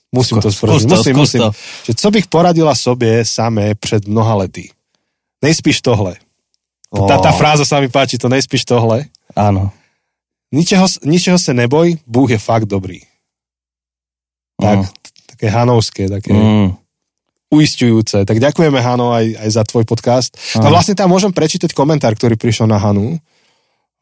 musím 0.09 0.39
to 0.39 0.47
Skús 0.47 0.63
sprzniť. 0.63 0.87
to, 0.87 0.95
Musím, 0.95 1.13
skús 1.13 1.21
musím. 1.35 1.39
to. 1.43 1.49
Že 1.83 1.93
co 1.99 2.07
bych 2.11 2.25
poradila 2.31 2.73
sobie 2.73 3.27
samé 3.27 3.75
pred 3.75 4.07
mnoha 4.07 4.47
lety? 4.47 4.71
Nejspíš 5.43 5.83
tohle. 5.83 6.15
Tá, 6.87 7.17
tá 7.19 7.31
fráza 7.35 7.65
sa 7.67 7.81
mi 7.81 7.89
páči, 7.91 8.15
to 8.21 8.29
nejspíš 8.31 8.63
tohle. 8.63 9.09
Áno. 9.35 9.73
Ničeho, 10.53 10.85
ničeho 11.03 11.41
sa 11.41 11.51
neboj, 11.51 11.97
Búh 12.05 12.29
je 12.29 12.37
fakt 12.37 12.69
dobrý. 12.69 13.01
Tak, 14.61 14.85
také 15.33 15.49
hanovské, 15.49 16.05
také 16.07 16.29
mm. 16.31 16.39
Mm. 16.39 16.69
uistujúce. 17.49 18.21
Tak 18.23 18.37
ďakujeme, 18.37 18.77
Hano, 18.77 19.11
aj, 19.11 19.25
aj 19.41 19.49
za 19.49 19.63
tvoj 19.65 19.83
podcast. 19.83 20.37
No 20.55 20.69
Áno. 20.69 20.77
vlastne 20.77 20.93
tam 20.93 21.09
môžem 21.09 21.33
prečítať 21.33 21.73
komentár, 21.73 22.13
ktorý 22.13 22.37
prišiel 22.37 22.69
na 22.69 22.77
Hanu. 22.77 23.17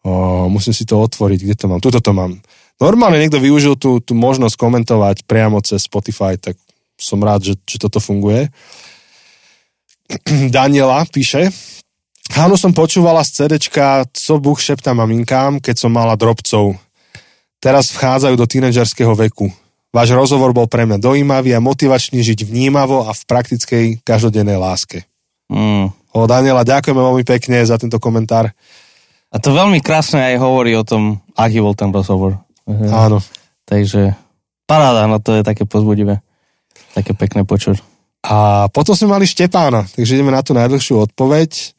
O, 0.02 0.50
musím 0.50 0.74
si 0.74 0.84
to 0.86 0.98
otvoriť, 0.98 1.40
kde 1.46 1.56
to 1.56 1.66
mám? 1.70 1.82
Tuto 1.84 2.02
to 2.02 2.12
mám. 2.14 2.42
Normálne 2.82 3.22
niekto 3.22 3.38
využil 3.38 3.78
tú, 3.78 4.02
tú 4.02 4.18
možnosť 4.18 4.58
komentovať 4.58 5.18
priamo 5.30 5.62
cez 5.62 5.86
Spotify, 5.86 6.42
tak 6.42 6.58
som 6.98 7.22
rád, 7.22 7.46
že, 7.46 7.54
že 7.66 7.78
toto 7.78 8.02
funguje. 8.02 8.50
Daniela 10.56 11.06
píše, 11.06 11.54
Hanu 12.32 12.56
som 12.56 12.72
počúvala 12.72 13.28
z 13.28 13.44
CDčka 13.44 14.08
Co 14.08 14.40
Bůh 14.40 14.56
šeptá 14.56 14.96
maminkám, 14.96 15.60
keď 15.60 15.76
som 15.76 15.92
mala 15.92 16.16
drobcov. 16.16 16.80
Teraz 17.60 17.92
vchádzajú 17.92 18.36
do 18.40 18.48
tínedžerského 18.48 19.12
veku. 19.14 19.52
Váš 19.92 20.16
rozhovor 20.16 20.56
bol 20.56 20.72
pre 20.72 20.88
mňa 20.88 21.04
dojímavý 21.04 21.52
a 21.52 21.60
motivačný 21.60 22.24
žiť 22.24 22.48
vnímavo 22.48 23.04
a 23.04 23.12
v 23.12 23.24
praktickej 23.28 23.86
každodennej 24.08 24.56
láske. 24.56 25.04
Mm. 25.52 25.92
O 26.16 26.20
Daniela, 26.24 26.64
ďakujeme 26.64 27.02
veľmi 27.04 27.24
pekne 27.28 27.60
za 27.68 27.76
tento 27.76 28.00
komentár. 28.00 28.56
A 29.32 29.40
to 29.40 29.56
veľmi 29.56 29.80
krásne 29.80 30.20
aj 30.20 30.44
hovorí 30.44 30.76
o 30.76 30.84
tom, 30.84 31.24
aký 31.40 31.64
bol 31.64 31.72
ten 31.72 31.88
rozhovor. 31.88 32.44
Áno. 32.68 33.24
Takže 33.64 34.12
paráda, 34.68 35.08
no 35.08 35.24
to 35.24 35.40
je 35.40 35.48
také 35.48 35.64
pozbudivé. 35.64 36.20
Také 36.92 37.16
pekné 37.16 37.48
počuť. 37.48 37.80
A 38.28 38.68
potom 38.70 38.94
sme 38.94 39.16
mali 39.16 39.26
Štepána, 39.26 39.88
takže 39.88 40.20
ideme 40.20 40.36
na 40.36 40.44
tú 40.44 40.52
najdlhšiu 40.52 41.10
odpoveď. 41.10 41.74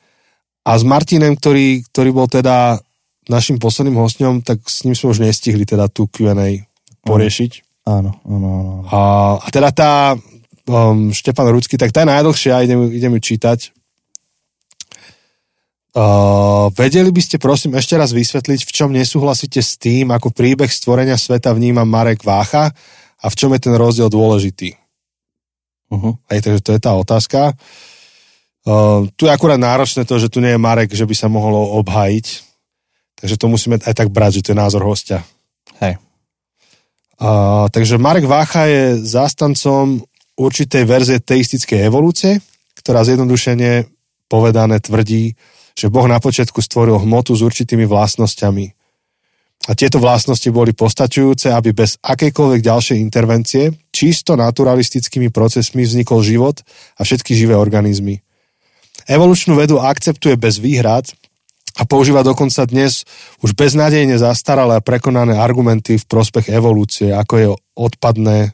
A 0.64 0.78
s 0.78 0.82
Martinem, 0.82 1.36
ktorý, 1.36 1.84
ktorý 1.92 2.10
bol 2.10 2.26
teda 2.26 2.80
našim 3.28 3.60
posledným 3.60 4.00
hostňom, 4.00 4.42
tak 4.42 4.64
s 4.66 4.82
ním 4.82 4.96
sme 4.96 5.12
už 5.12 5.22
nestihli 5.22 5.62
teda 5.68 5.86
tú 5.92 6.08
Q&A 6.08 6.64
poriešiť. 7.04 7.84
Áno, 7.86 8.14
áno, 8.26 8.48
áno. 8.48 8.72
áno. 8.82 8.84
A, 8.90 8.98
a 9.42 9.48
teda 9.50 9.70
tá 9.74 9.92
um, 10.66 11.10
Štepan 11.10 11.50
Rudsky, 11.50 11.78
tak 11.78 11.90
tá 11.90 12.02
je 12.02 12.10
najdlhšia, 12.10 12.62
idem, 12.64 12.90
idem 12.90 13.12
ju 13.18 13.20
čítať. 13.22 13.74
Uh, 15.92 16.72
vedeli 16.72 17.12
by 17.12 17.20
ste 17.20 17.36
prosím 17.36 17.76
ešte 17.76 18.00
raz 18.00 18.16
vysvetliť, 18.16 18.64
v 18.64 18.72
čom 18.72 18.88
nesúhlasíte 18.96 19.60
s 19.60 19.76
tým, 19.76 20.08
ako 20.08 20.32
príbeh 20.32 20.72
stvorenia 20.72 21.20
sveta 21.20 21.52
vníma 21.52 21.84
Marek 21.84 22.24
Vácha 22.24 22.72
a 23.20 23.26
v 23.28 23.34
čom 23.36 23.52
je 23.52 23.60
ten 23.60 23.76
rozdiel 23.76 24.08
dôležitý? 24.08 24.72
Uh-huh. 25.92 26.16
Hej, 26.32 26.48
takže 26.48 26.60
to 26.64 26.70
je 26.72 26.80
tá 26.80 26.96
otázka. 26.96 27.52
Uh, 28.64 29.04
tu 29.20 29.28
je 29.28 29.34
akurát 29.36 29.60
náročné 29.60 30.08
to, 30.08 30.16
že 30.16 30.32
tu 30.32 30.40
nie 30.40 30.56
je 30.56 30.64
Marek, 30.64 30.96
že 30.96 31.04
by 31.04 31.12
sa 31.12 31.28
mohlo 31.28 31.76
obhájiť. 31.84 32.26
Takže 33.20 33.36
to 33.36 33.46
musíme 33.52 33.76
aj 33.76 33.92
tak 33.92 34.08
brať, 34.08 34.40
že 34.40 34.48
to 34.48 34.52
je 34.56 34.62
názor 34.64 34.80
hostia. 34.88 35.20
Hej. 35.84 36.00
Uh, 37.20 37.68
takže 37.68 38.00
Marek 38.00 38.24
Vácha 38.24 38.64
je 38.64 38.96
zástancom 38.96 40.00
určitej 40.40 40.88
verzie 40.88 41.20
teistickej 41.20 41.84
evolúcie, 41.84 42.40
ktorá 42.80 43.04
zjednodušene 43.04 43.84
povedané 44.32 44.80
tvrdí, 44.80 45.36
že 45.72 45.92
Boh 45.92 46.04
na 46.08 46.20
počiatku 46.20 46.60
stvoril 46.60 47.00
hmotu 47.00 47.32
s 47.36 47.42
určitými 47.42 47.88
vlastnosťami. 47.88 48.66
A 49.70 49.78
tieto 49.78 50.02
vlastnosti 50.02 50.50
boli 50.50 50.74
postačujúce, 50.74 51.54
aby 51.54 51.70
bez 51.70 51.94
akejkoľvek 52.02 52.60
ďalšej 52.66 52.98
intervencie 52.98 53.70
čisto 53.94 54.34
naturalistickými 54.34 55.30
procesmi 55.30 55.86
vznikol 55.86 56.18
život 56.26 56.58
a 56.98 57.06
všetky 57.06 57.38
živé 57.38 57.54
organizmy. 57.54 58.18
Evolučnú 59.06 59.54
vedu 59.54 59.78
akceptuje 59.78 60.34
bez 60.34 60.58
výhrad 60.58 61.06
a 61.78 61.86
používa 61.86 62.26
dokonca 62.26 62.66
dnes 62.66 63.06
už 63.40 63.54
beznádejne 63.54 64.18
zastaralé 64.18 64.82
a 64.82 64.84
prekonané 64.84 65.38
argumenty 65.38 65.94
v 65.94 66.08
prospech 66.10 66.50
evolúcie, 66.50 67.14
ako 67.14 67.34
je 67.38 67.46
odpadné, 67.78 68.52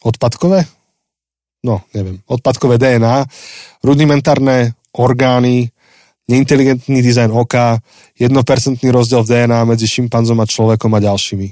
odpadkové? 0.00 0.64
No, 1.60 1.84
neviem, 1.92 2.24
odpadkové 2.24 2.80
DNA, 2.80 3.26
rudimentárne 3.84 4.78
orgány, 4.96 5.70
neinteligentný 6.28 7.00
dizajn 7.00 7.32
oka, 7.32 7.80
1% 8.20 8.30
rozdiel 8.92 9.20
v 9.24 9.28
DNA 9.28 9.60
medzi 9.64 9.88
šimpanzom 9.88 10.38
a 10.38 10.46
človekom 10.46 10.92
a 10.92 11.00
ďalšími. 11.00 11.48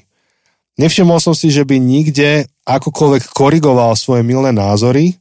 Nevšimol 0.76 1.18
som 1.24 1.32
si, 1.32 1.48
že 1.48 1.64
by 1.64 1.80
nikde 1.80 2.44
akokoľvek 2.68 3.32
korigoval 3.32 3.96
svoje 3.96 4.20
milné 4.20 4.52
názory, 4.52 5.16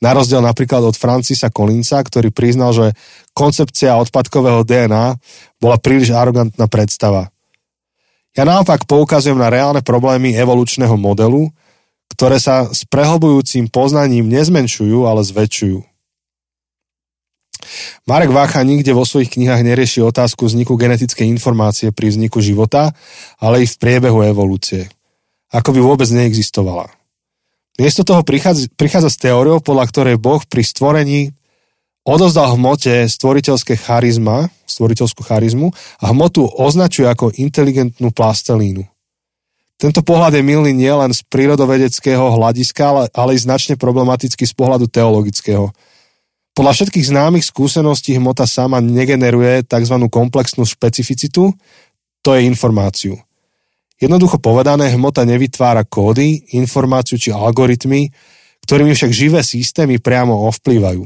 na 0.00 0.16
rozdiel 0.16 0.40
napríklad 0.40 0.80
od 0.80 0.96
Francisa 0.96 1.52
Collinsa, 1.52 2.00
ktorý 2.00 2.32
priznal, 2.32 2.72
že 2.72 2.86
koncepcia 3.36 4.00
odpadkového 4.00 4.64
DNA 4.64 5.20
bola 5.60 5.76
príliš 5.76 6.16
arogantná 6.16 6.64
predstava. 6.72 7.28
Ja 8.32 8.48
naopak 8.48 8.88
poukazujem 8.88 9.36
na 9.36 9.52
reálne 9.52 9.84
problémy 9.84 10.32
evolučného 10.32 10.96
modelu, 10.96 11.52
ktoré 12.16 12.40
sa 12.40 12.64
s 12.72 12.88
prehlbujúcim 12.88 13.68
poznaním 13.68 14.32
nezmenšujú, 14.32 15.04
ale 15.04 15.20
zväčšujú. 15.20 15.89
Marek 18.08 18.30
Vácha 18.34 18.60
nikde 18.64 18.92
vo 18.92 19.04
svojich 19.04 19.32
knihách 19.32 19.62
nerieši 19.62 20.04
otázku 20.04 20.48
vzniku 20.48 20.74
genetickej 20.76 21.28
informácie 21.28 21.94
pri 21.94 22.12
vzniku 22.12 22.42
života, 22.42 22.92
ale 23.38 23.62
i 23.62 23.66
v 23.66 23.78
priebehu 23.78 24.24
evolúcie. 24.24 24.90
Ako 25.50 25.74
by 25.74 25.80
vôbec 25.82 26.08
neexistovala. 26.10 26.90
Miesto 27.80 28.04
toho 28.04 28.20
prichádza, 28.20 28.68
prichádza 28.76 29.08
s 29.08 29.20
teóriou, 29.20 29.64
podľa 29.64 29.88
ktorej 29.88 30.16
Boh 30.20 30.44
pri 30.44 30.60
stvorení 30.60 31.32
odozdal 32.04 32.56
hmote 32.56 33.08
stvoriteľské 33.08 33.80
charizma, 33.80 34.52
stvoriteľskú 34.68 35.24
charizmu 35.24 35.72
a 36.00 36.04
hmotu 36.12 36.44
označuje 36.44 37.08
ako 37.08 37.32
inteligentnú 37.36 38.12
plastelínu. 38.12 38.84
Tento 39.80 40.04
pohľad 40.04 40.36
je 40.36 40.44
milný 40.44 40.76
nielen 40.76 41.08
z 41.16 41.24
prírodovedeckého 41.24 42.36
hľadiska, 42.36 42.82
ale, 42.84 43.02
ale 43.16 43.30
i 43.32 43.40
značne 43.40 43.80
problematický 43.80 44.44
z 44.44 44.52
pohľadu 44.52 44.92
teologického. 44.92 45.72
Podľa 46.50 46.72
všetkých 46.74 47.08
známych 47.14 47.46
skúseností 47.46 48.18
hmota 48.18 48.44
sama 48.44 48.82
negeneruje 48.82 49.62
tzv. 49.64 49.96
komplexnú 50.10 50.66
špecificitu, 50.66 51.54
to 52.20 52.30
je 52.36 52.44
informáciu. 52.44 53.14
Jednoducho 54.00 54.40
povedané, 54.40 54.90
hmota 54.96 55.28
nevytvára 55.28 55.84
kódy, 55.84 56.56
informáciu 56.56 57.20
či 57.20 57.30
algoritmy, 57.30 58.08
ktorými 58.64 58.96
však 58.96 59.12
živé 59.12 59.40
systémy 59.44 60.00
priamo 60.00 60.48
ovplývajú. 60.48 61.04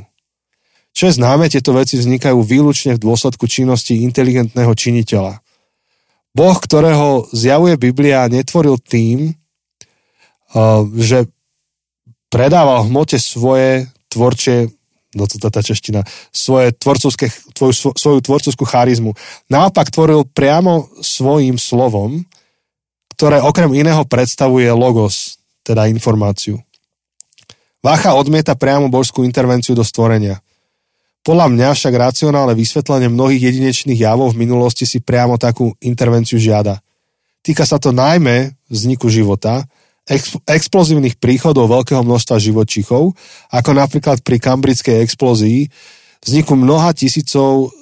Čo 0.94 1.10
je 1.10 1.16
známe, 1.18 1.50
tieto 1.50 1.74
veci 1.74 1.98
vznikajú 1.98 2.38
výlučne 2.38 2.94
v 2.94 3.02
dôsledku 3.02 3.50
činnosti 3.50 3.98
inteligentného 4.06 4.70
činiteľa. 4.70 5.42
Boh, 6.34 6.54
ktorého 6.54 7.26
zjavuje 7.34 7.74
Biblia, 7.78 8.30
netvoril 8.30 8.78
tým, 8.78 9.34
uh, 9.34 10.86
že 10.94 11.26
predával 12.30 12.86
hmote 12.86 13.18
svoje 13.18 13.90
tvorčie 14.10 14.70
no 15.14 15.26
to 15.30 15.38
tá 15.38 15.62
čeština, 15.62 16.02
svoje 16.34 16.74
tvorcovské, 16.74 17.30
tvoju, 17.54 17.94
svoju 17.94 18.18
tvorcovskú 18.22 18.64
charizmu. 18.66 19.14
Naopak 19.48 19.90
tvoril 19.90 20.26
priamo 20.26 20.90
svojim 21.00 21.58
slovom, 21.58 22.26
ktoré 23.14 23.38
okrem 23.38 23.70
iného 23.74 24.02
predstavuje 24.04 24.66
logos, 24.74 25.38
teda 25.62 25.86
informáciu. 25.86 26.60
Vácha 27.84 28.16
odmieta 28.16 28.56
priamo 28.58 28.88
božskú 28.88 29.22
intervenciu 29.22 29.76
do 29.76 29.84
stvorenia. 29.84 30.40
Podľa 31.24 31.48
mňa 31.52 31.68
však 31.72 31.94
racionálne 31.96 32.52
vysvetlenie 32.52 33.08
mnohých 33.08 33.48
jedinečných 33.52 33.96
javov 33.96 34.36
v 34.36 34.44
minulosti 34.44 34.84
si 34.84 35.00
priamo 35.00 35.40
takú 35.40 35.72
intervenciu 35.80 36.36
žiada. 36.36 36.84
Týka 37.44 37.64
sa 37.64 37.80
to 37.80 37.92
najmä 37.92 38.56
vzniku 38.68 39.08
života, 39.08 39.64
ex- 40.08 40.40
explozívnych 40.44 41.16
príchodov 41.16 41.72
veľkého 41.72 42.04
množstva 42.04 42.36
živočíchov, 42.40 43.16
ako 43.50 43.70
napríklad 43.72 44.20
pri 44.20 44.36
kambrickej 44.40 45.00
explózii, 45.04 45.68
vzniku 46.24 46.56
mnoha 46.56 46.92
tisícov 46.92 47.72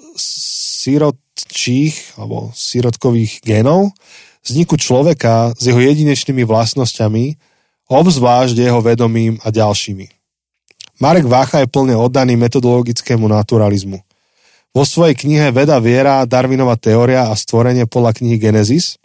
sirotčích 0.82 2.18
alebo 2.18 2.50
sirotkových 2.54 3.42
genov, 3.42 3.94
vzniku 4.42 4.74
človeka 4.74 5.54
s 5.54 5.62
jeho 5.70 5.78
jedinečnými 5.78 6.42
vlastnosťami, 6.42 7.38
obzvlášť 7.86 8.56
jeho 8.58 8.80
vedomím 8.82 9.38
a 9.42 9.54
ďalšími. 9.54 10.06
Marek 11.02 11.26
Vácha 11.26 11.62
je 11.62 11.70
plne 11.70 11.98
oddaný 11.98 12.38
metodologickému 12.38 13.26
naturalizmu. 13.26 13.98
Vo 14.72 14.84
svojej 14.86 15.18
knihe 15.18 15.52
Veda, 15.52 15.82
viera, 15.82 16.24
Darwinova 16.24 16.78
teória 16.78 17.28
a 17.28 17.34
stvorenie 17.36 17.84
podľa 17.90 18.16
knihy 18.16 18.38
Genesis 18.38 19.01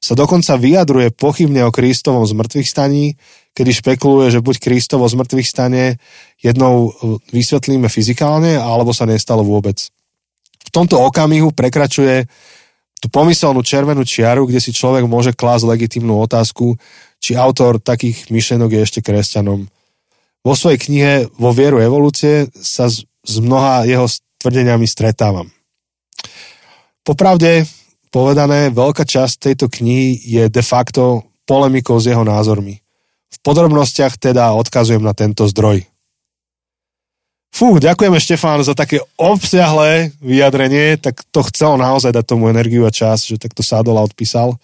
sa 0.00 0.16
dokonca 0.16 0.56
vyjadruje 0.56 1.12
pochybne 1.12 1.68
o 1.68 1.74
Kristovom 1.74 2.24
zmrtvých 2.24 2.68
staní, 2.68 3.14
kedy 3.52 3.70
špekuluje, 3.70 4.32
že 4.32 4.40
buď 4.40 4.56
Kristovo 4.58 5.04
zmrtvých 5.04 5.48
stane 5.48 6.00
jednou 6.40 6.88
e, 6.88 7.20
vysvetlíme 7.36 7.86
fyzikálne, 7.92 8.56
alebo 8.56 8.96
sa 8.96 9.04
nestalo 9.04 9.44
vôbec. 9.44 9.76
V 10.64 10.70
tomto 10.72 10.96
okamihu 11.04 11.52
prekračuje 11.52 12.24
tú 13.00 13.06
pomyselnú 13.12 13.60
červenú 13.60 14.04
čiaru, 14.08 14.48
kde 14.48 14.60
si 14.60 14.72
človek 14.72 15.04
môže 15.04 15.36
klásť 15.36 15.68
legitimnú 15.68 16.20
otázku, 16.24 16.80
či 17.20 17.36
autor 17.36 17.76
takých 17.76 18.32
myšlenok 18.32 18.70
je 18.72 18.80
ešte 18.80 19.00
kresťanom 19.04 19.68
vo 20.40 20.54
svojej 20.56 20.80
knihe 20.80 21.12
Vo 21.36 21.52
vieru 21.52 21.80
evolúcie 21.80 22.48
sa 22.56 22.88
s, 22.88 23.04
s 23.04 23.34
mnoha 23.40 23.84
jeho 23.84 24.08
tvrdeniami 24.40 24.88
stretávam. 24.88 25.52
Popravde 27.04 27.68
povedané, 28.10 28.74
veľká 28.74 29.06
časť 29.06 29.50
tejto 29.50 29.66
knihy 29.70 30.18
je 30.20 30.44
de 30.50 30.62
facto 30.62 31.24
polemikou 31.46 31.98
s 31.98 32.10
jeho 32.10 32.22
názormi. 32.26 32.78
V 33.30 33.38
podrobnostiach 33.42 34.18
teda 34.18 34.54
odkazujem 34.58 35.02
na 35.02 35.14
tento 35.14 35.46
zdroj. 35.46 35.86
Fú, 37.50 37.82
ďakujeme 37.82 38.22
Štefán 38.22 38.62
za 38.62 38.78
také 38.78 39.02
obsiahlé 39.18 40.14
vyjadrenie, 40.22 40.94
tak 41.02 41.18
to 41.34 41.42
chcel 41.50 41.74
naozaj 41.74 42.14
dať 42.14 42.24
tomu 42.26 42.46
energiu 42.46 42.86
a 42.86 42.94
čas, 42.94 43.26
že 43.26 43.42
takto 43.42 43.66
sádol 43.66 43.98
a 43.98 44.06
odpísal. 44.06 44.54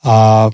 A 0.00 0.48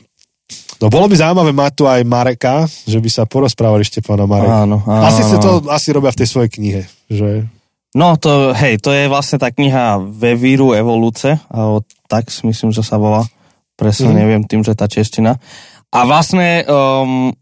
No 0.80 0.88
bolo 0.88 1.12
by 1.12 1.14
zaujímavé 1.20 1.52
mať 1.52 1.72
tu 1.76 1.84
aj 1.84 2.00
Mareka, 2.08 2.64
že 2.88 2.96
by 2.96 3.08
sa 3.12 3.28
porozprávali 3.28 3.84
Štefana 3.84 4.24
Mareka. 4.24 4.64
Áno, 4.64 4.80
áno, 4.88 5.04
asi 5.04 5.20
sa 5.20 5.36
to 5.36 5.60
asi 5.68 5.92
robia 5.92 6.08
v 6.08 6.24
tej 6.24 6.28
svojej 6.32 6.50
knihe, 6.56 6.82
že... 7.12 7.44
No 7.90 8.14
to, 8.14 8.54
hej, 8.54 8.78
to 8.78 8.94
je 8.94 9.10
vlastne 9.10 9.42
tá 9.42 9.50
kniha 9.50 9.98
Vevíru 9.98 10.78
evolúce, 10.78 11.42
alebo 11.50 11.82
tak 12.06 12.30
si 12.30 12.46
myslím, 12.46 12.70
že 12.70 12.86
sa 12.86 13.02
volá. 13.02 13.26
Presne 13.74 14.14
mm. 14.14 14.16
neviem 14.16 14.42
tým, 14.46 14.62
že 14.62 14.78
tá 14.78 14.86
čestina. 14.86 15.42
A 15.90 16.06
vlastne 16.06 16.62
um, 16.70 17.34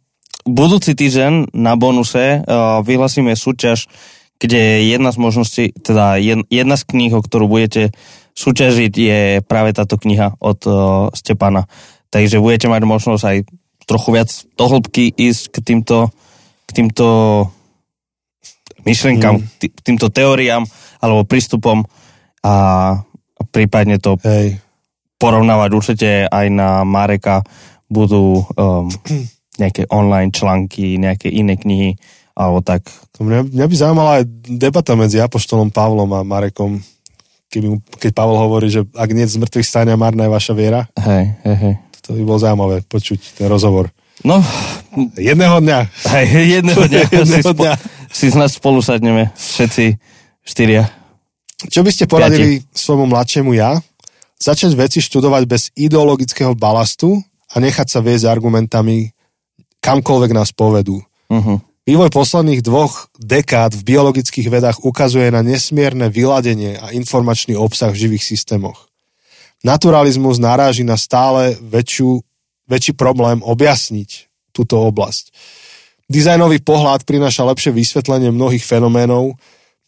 budúci 0.49 0.97
týždeň 0.97 1.53
na 1.53 1.77
bonuse 1.77 2.41
uh, 2.41 2.81
vyhlasíme 2.81 3.37
súťaž, 3.37 3.93
kde 4.41 4.89
jedna 4.89 5.13
z 5.13 5.19
možností, 5.21 5.65
teda 5.85 6.17
jedna 6.49 6.77
z 6.79 6.85
kníh, 6.87 7.13
o 7.13 7.21
ktorú 7.21 7.51
budete 7.51 7.93
súťažiť, 8.39 8.93
je 8.95 9.21
práve 9.45 9.75
táto 9.77 10.01
kniha 10.01 10.39
od 10.41 10.61
uh, 10.65 10.75
Stepana 11.13 11.69
takže 12.11 12.41
budete 12.41 12.67
mať 12.69 12.83
možnosť 12.85 13.25
aj 13.25 13.37
trochu 13.89 14.09
viac 14.13 14.31
do 14.57 14.65
hĺbky 14.69 15.13
ísť 15.13 15.43
k 15.53 15.57
týmto, 15.65 16.13
k 16.69 16.71
týmto 16.73 17.07
myšlenkám, 18.89 19.35
mm. 19.37 19.47
týmto 19.85 20.09
teóriám 20.09 20.65
alebo 20.99 21.29
prístupom 21.29 21.85
a 22.43 22.55
prípadne 23.53 24.01
to 24.01 24.17
Hej. 24.25 24.59
porovnávať 25.21 25.71
určite 25.77 26.09
aj 26.27 26.47
na 26.49 26.83
Mareka 26.83 27.45
budú 27.87 28.43
um, 28.57 28.89
nejaké 29.63 29.87
online 29.93 30.33
články, 30.33 30.97
nejaké 30.97 31.29
iné 31.29 31.61
knihy 31.61 31.97
alebo 32.39 32.63
tak. 32.63 32.87
Mňa, 33.19 33.51
mňa 33.51 33.67
by 33.67 33.75
zaujímala 33.75 34.11
aj 34.23 34.25
debata 34.47 34.95
medzi 34.95 35.19
Apoštolom 35.19 35.75
Pavlom 35.75 36.07
a 36.15 36.23
Marekom, 36.23 36.79
keby, 37.51 37.83
keď 37.99 38.11
Pavel 38.15 38.39
hovorí, 38.39 38.71
že 38.71 38.87
ak 38.95 39.11
nie 39.11 39.27
z 39.27 39.43
mŕtvych 39.43 39.67
stania 39.67 39.99
marná 39.99 40.31
je 40.31 40.37
vaša 40.39 40.55
viera. 40.55 40.87
Hej, 40.95 41.35
hej, 41.43 41.57
hej. 41.59 41.75
To 42.07 42.15
by 42.15 42.23
bolo 42.23 42.39
zaujímavé 42.39 42.77
počuť 42.87 43.43
ten 43.43 43.51
rozhovor. 43.51 43.91
No. 44.23 44.39
Jedného 45.19 45.59
dňa. 45.63 45.79
Hej, 46.15 46.27
jedného 46.63 46.83
dňa. 46.87 47.03
jedného 47.27 47.51
dňa. 47.55 47.73
Si 48.11 48.33
z 48.33 48.37
nás 48.37 48.57
spolu 48.57 48.83
sadneme. 48.83 49.31
Všetci 49.37 49.97
štyria. 50.45 50.89
Čo 51.59 51.83
by 51.83 51.91
ste 51.91 52.05
poradili 52.07 52.63
Piati. 52.63 52.75
svojmu 52.75 53.07
mladšiemu 53.11 53.51
ja? 53.57 53.79
Začať 54.39 54.79
veci 54.79 55.03
študovať 55.03 55.43
bez 55.51 55.63
ideologického 55.75 56.55
balastu 56.55 57.19
a 57.51 57.59
nechať 57.59 57.87
sa 57.91 57.99
viesť 57.99 58.31
argumentami 58.31 59.11
kamkoľvek 59.83 60.31
nás 60.31 60.55
povedú. 60.55 61.03
Uh-huh. 61.27 61.59
Vývoj 61.83 62.13
posledných 62.15 62.63
dvoch 62.63 63.11
dekád 63.19 63.75
v 63.75 63.83
biologických 63.83 64.47
vedách 64.53 64.79
ukazuje 64.87 65.33
na 65.35 65.43
nesmierne 65.43 66.07
vyladenie 66.13 66.79
a 66.79 66.95
informačný 66.95 67.59
obsah 67.59 67.91
v 67.91 68.07
živých 68.07 68.25
systémoch 68.25 68.89
naturalizmus 69.63 70.39
naráži 70.39 70.87
na 70.87 70.95
stále 70.95 71.59
väčšiu, 71.59 72.23
väčší 72.71 72.93
problém 72.95 73.43
objasniť 73.43 74.31
túto 74.55 74.79
oblasť. 74.87 75.35
Dizajnový 76.09 76.65
pohľad 76.65 77.05
prináša 77.05 77.45
lepšie 77.45 77.71
vysvetlenie 77.73 78.33
mnohých 78.33 78.65
fenoménov, 78.65 79.37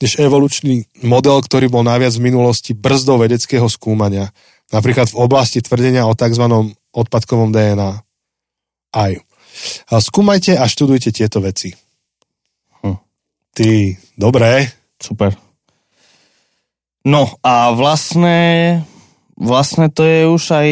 než 0.00 0.20
evolučný 0.20 0.85
model, 1.04 1.40
ktorý 1.40 1.72
bol 1.72 1.85
najviac 1.85 2.16
v 2.16 2.26
minulosti 2.28 2.72
brzdou 2.76 3.20
vedeckého 3.20 3.68
skúmania, 3.68 4.33
napríklad 4.72 5.09
v 5.12 5.18
oblasti 5.20 5.64
tvrdenia 5.64 6.04
o 6.04 6.12
tzv. 6.12 6.76
odpadkovom 6.92 7.52
DNA. 7.52 7.90
Aj. 8.96 9.12
A 9.88 9.94
skúmajte 10.00 10.56
a 10.56 10.64
študujte 10.68 11.12
tieto 11.12 11.40
veci. 11.40 11.72
Hm. 12.85 12.96
Ty, 13.56 13.70
dobré. 14.16 14.68
Super. 15.00 15.37
No 17.00 17.33
a 17.40 17.72
vlastne 17.72 18.37
vlastne 19.40 19.88
to 19.88 20.04
je 20.04 20.28
už 20.28 20.44
aj 20.52 20.68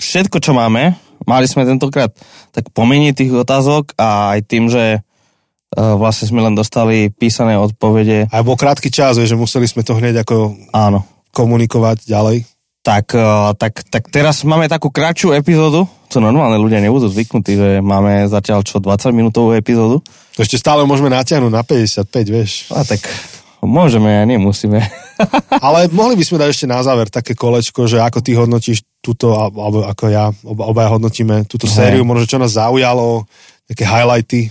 všetko, 0.00 0.40
čo 0.40 0.56
máme. 0.56 0.96
Mali 1.26 1.50
sme 1.50 1.66
tentokrát 1.66 2.14
tak 2.54 2.70
pomení 2.70 3.10
tých 3.10 3.34
otázok 3.34 3.92
a 3.98 4.38
aj 4.38 4.40
tým, 4.46 4.70
že 4.70 5.02
uh, 5.02 5.98
vlastne 5.98 6.30
sme 6.30 6.40
len 6.40 6.54
dostali 6.54 7.10
písané 7.10 7.58
odpovede. 7.58 8.30
Aj 8.30 8.46
bol 8.46 8.54
krátky 8.54 8.88
čas, 8.88 9.18
že 9.18 9.34
museli 9.34 9.66
sme 9.66 9.82
to 9.82 9.98
hneď 9.98 10.22
ako 10.22 10.54
Áno. 10.70 11.02
komunikovať 11.34 12.06
ďalej. 12.06 12.46
Tak, 12.86 13.06
uh, 13.18 13.50
tak, 13.58 13.82
tak 13.90 14.06
teraz 14.14 14.46
máme 14.46 14.70
takú 14.70 14.94
kratšiu 14.94 15.34
epizódu, 15.34 15.90
čo 16.06 16.22
normálne 16.22 16.62
ľudia 16.62 16.78
nebudú 16.78 17.10
zvyknutí, 17.10 17.52
že 17.58 17.70
máme 17.82 18.30
zatiaľ 18.30 18.62
čo 18.62 18.78
20 18.78 19.10
minútovú 19.10 19.58
epizódu. 19.58 20.06
Ešte 20.38 20.54
stále 20.54 20.86
môžeme 20.86 21.10
natiahnuť 21.10 21.50
na 21.50 21.66
55, 21.66 22.06
vieš. 22.30 22.70
A 22.70 22.86
tak 22.86 23.02
Môžeme 23.66 24.22
nemusíme. 24.28 24.78
Ale 25.66 25.90
mohli 25.90 26.14
by 26.14 26.24
sme 26.24 26.40
dať 26.44 26.48
ešte 26.54 26.66
na 26.70 26.80
záver 26.84 27.10
také 27.10 27.32
kolečko, 27.32 27.90
že 27.90 27.98
ako 27.98 28.22
ty 28.22 28.36
hodnotíš 28.38 28.84
túto, 29.06 29.30
alebo 29.38 29.86
ako 29.86 30.04
ja, 30.10 30.34
oba, 30.42 30.66
obaja 30.66 30.90
hodnotíme 30.98 31.46
túto 31.46 31.70
sériu, 31.70 32.02
Hej. 32.02 32.08
možno 32.10 32.24
čo 32.26 32.42
nás 32.42 32.58
zaujalo, 32.58 33.22
nejaké 33.70 33.86
highlighty. 33.86 34.50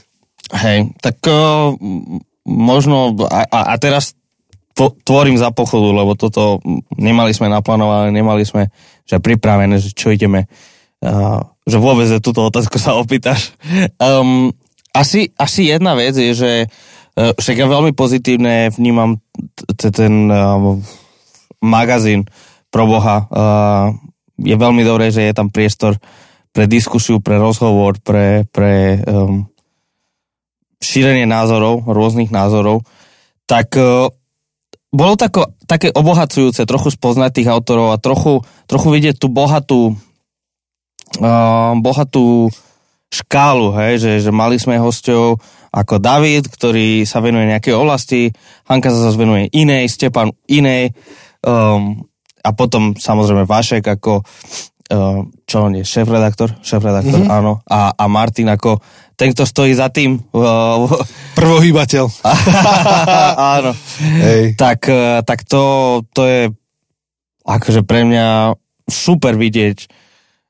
Hej, 0.55 0.95
tak 1.03 1.19
uh, 1.27 1.75
možno 2.47 3.19
a, 3.27 3.73
a 3.73 3.75
teraz 3.75 4.15
to, 4.75 4.95
tvorím 5.03 5.35
za 5.35 5.51
pochodu, 5.51 5.91
lebo 5.91 6.15
toto 6.15 6.63
nemali 6.95 7.35
sme 7.35 7.51
naplánované, 7.51 8.15
nemali 8.15 8.47
sme 8.47 8.71
že 9.05 9.21
pripravené, 9.21 9.77
že 9.77 9.93
čo 9.93 10.09
ideme, 10.09 10.47
uh, 11.03 11.39
že 11.65 11.77
vôbec 11.77 12.07
túto 12.23 12.45
otázku 12.45 12.79
sa 12.79 12.95
opýtaš. 12.95 13.53
Um, 13.99 14.53
asi, 14.95 15.35
asi 15.35 15.71
jedna 15.71 15.93
vec 15.93 16.15
je, 16.15 16.31
že 16.31 16.51
uh, 16.65 17.31
však 17.35 17.55
ja 17.59 17.67
veľmi 17.67 17.91
pozitívne 17.93 18.71
vnímam 18.73 19.19
ten 19.77 20.29
uh, 20.29 20.77
magazín 21.63 22.25
pro 22.69 22.85
Boha. 22.85 23.25
Uh, 23.31 23.95
je 24.39 24.55
veľmi 24.55 24.83
dobré, 24.83 25.11
že 25.11 25.27
je 25.27 25.33
tam 25.35 25.51
priestor 25.51 25.99
pre 26.55 26.67
diskusiu, 26.71 27.19
pre 27.19 27.35
rozhovor, 27.35 27.99
pre, 27.99 28.47
pre 28.47 28.99
um, 29.03 29.47
šírenie 30.79 31.27
názorov, 31.27 31.83
rôznych 31.87 32.31
názorov. 32.31 32.87
Tak 33.43 33.67
uh, 33.75 34.07
bolo 34.95 35.13
tako, 35.19 35.51
také 35.67 35.91
obohacujúce 35.91 36.63
trochu 36.63 36.95
spoznať 36.95 37.43
tých 37.43 37.51
autorov 37.51 37.91
a 37.91 37.99
trochu, 37.99 38.39
trochu 38.67 38.87
vidieť 38.95 39.19
tú 39.19 39.27
bohatú 39.27 39.99
uh, 41.19 41.75
bohatú 41.75 42.47
škálu, 43.11 43.75
hej, 43.79 43.93
že, 44.01 44.11
že 44.27 44.31
mali 44.31 44.59
sme 44.59 44.81
hostov 44.81 45.39
ako 45.75 45.99
David, 45.99 46.47
ktorý 46.47 47.03
sa 47.03 47.19
venuje 47.19 47.51
nejakej 47.51 47.75
oblasti, 47.75 48.31
Hanka 48.67 48.91
sa 48.91 49.11
zase 49.11 49.19
venuje 49.19 49.51
inej, 49.51 49.91
Stepan 49.91 50.31
inej 50.47 50.95
um, 51.43 51.99
a 52.45 52.53
potom 52.53 52.93
samozrejme 52.93 53.49
Vašek 53.49 53.81
ako 53.81 54.21
uh, 54.93 55.25
čo 55.45 55.57
on 55.65 55.73
je, 55.73 55.83
šéf-redaktor, 55.85 56.61
šéf-redaktor, 56.61 57.25
mm-hmm. 57.25 57.37
áno, 57.41 57.61
a, 57.65 57.89
a 57.93 58.05
Martin 58.05 58.49
ako 58.53 58.77
ten, 59.15 59.31
kto 59.31 59.47
stojí 59.47 59.71
za 59.71 59.87
tým. 59.89 60.19
Uh, 60.35 60.91
Prvohýbateľ. 61.39 62.05
áno. 63.55 63.71
Hej. 64.21 64.59
Tak, 64.59 64.79
uh, 64.91 65.23
tak 65.23 65.47
to, 65.47 65.63
to 66.11 66.21
je 66.27 66.41
akože 67.47 67.87
pre 67.87 68.03
mňa 68.03 68.59
super 68.85 69.39
vidieť, 69.39 69.77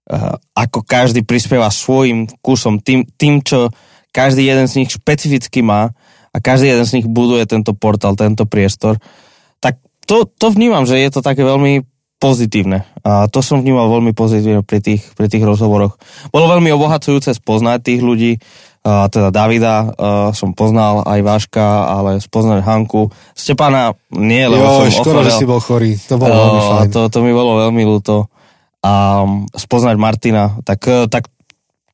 uh, 0.10 0.36
ako 0.58 0.82
každý 0.82 1.22
prispieva 1.22 1.70
svojim 1.70 2.26
kusom, 2.42 2.82
tým, 2.82 3.06
tým, 3.16 3.46
čo 3.46 3.70
každý 4.10 4.50
jeden 4.50 4.66
z 4.66 4.82
nich 4.84 4.90
špecificky 4.96 5.62
má 5.62 5.94
a 6.34 6.38
každý 6.42 6.74
jeden 6.74 6.86
z 6.88 6.96
nich 7.00 7.08
buduje 7.08 7.46
tento 7.46 7.78
portál, 7.78 8.18
tento 8.18 8.50
priestor. 8.50 8.98
Tak 8.98 9.25
to, 10.06 10.30
to 10.30 10.48
vnímam, 10.54 10.86
že 10.86 11.02
je 11.02 11.10
to 11.10 11.22
také 11.26 11.42
veľmi 11.42 11.84
pozitívne. 12.22 12.88
A 13.04 13.28
to 13.28 13.44
som 13.44 13.62
vnímal 13.62 13.92
veľmi 13.92 14.16
pozitívne 14.16 14.64
pri 14.64 14.80
tých, 14.82 15.14
pri 15.14 15.28
tých 15.28 15.44
rozhovoroch. 15.44 16.00
Bolo 16.32 16.46
veľmi 16.48 16.72
obohacujúce 16.74 17.36
spoznať 17.36 17.80
tých 17.84 18.02
ľudí, 18.02 18.40
a 18.86 19.10
teda 19.10 19.34
Davida 19.34 19.90
a 19.98 20.30
som 20.30 20.54
poznal, 20.54 21.02
aj 21.10 21.20
Váška, 21.26 21.90
ale 21.90 22.22
spoznať 22.22 22.62
Hanku. 22.62 23.10
Stepana 23.34 23.98
nie, 24.14 24.46
lebo 24.46 24.62
jo, 24.62 24.86
som 24.86 25.02
škoda, 25.02 25.26
že 25.26 25.42
si 25.42 25.50
bol 25.50 25.58
chorý. 25.58 25.98
To 26.06 26.22
bolo 26.22 26.30
veľmi 26.30 26.62
fajn. 26.62 26.88
To, 26.94 27.02
to 27.10 27.20
mi 27.26 27.34
bolo 27.34 27.66
veľmi 27.66 27.82
ľúto. 27.82 28.30
A 28.86 29.26
spoznať 29.58 29.98
Martina, 29.98 30.62
tak, 30.62 30.86
tak 31.10 31.34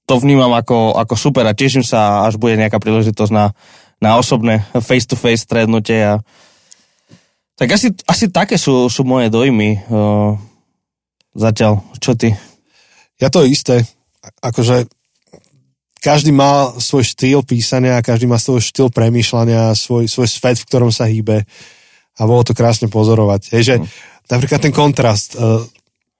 to 0.03 0.19
vnímam 0.19 0.51
ako, 0.51 0.99
ako 0.99 1.15
super 1.15 1.47
a 1.47 1.55
teším 1.55 1.87
sa, 1.87 2.27
až 2.27 2.35
bude 2.35 2.59
nejaká 2.59 2.75
príležitosť 2.83 3.31
na, 3.31 3.55
na 4.03 4.19
osobné 4.19 4.67
face-to-face 4.75 5.47
strednutie 5.47 6.03
a 6.03 6.19
tak 7.55 7.69
asi, 7.77 7.93
asi 8.07 8.25
také 8.31 8.57
sú, 8.57 8.87
sú 8.87 9.05
moje 9.05 9.29
dojmy. 9.29 9.85
Uh, 9.87 10.33
zatiaľ, 11.35 11.83
čo 12.01 12.17
ty? 12.17 12.33
Ja 13.21 13.29
to 13.29 13.45
isté. 13.45 13.85
Akože 14.41 14.89
každý 16.01 16.33
má 16.33 16.73
svoj 16.81 17.05
štýl 17.05 17.45
písania, 17.45 18.01
každý 18.01 18.25
má 18.25 18.41
svoj 18.41 18.65
štýl 18.65 18.89
premýšľania, 18.89 19.77
svoj, 19.77 20.09
svoj 20.09 20.25
svet, 20.25 20.57
v 20.57 20.67
ktorom 20.67 20.89
sa 20.89 21.05
hýbe 21.05 21.45
a 22.17 22.21
bolo 22.25 22.41
to 22.41 22.57
krásne 22.57 22.89
pozorovať. 22.89 23.53
Je, 23.53 23.61
že 23.61 23.75
hm. 23.77 23.85
napríklad 24.25 24.61
ten 24.65 24.73
kontrast, 24.73 25.37
uh, 25.37 25.61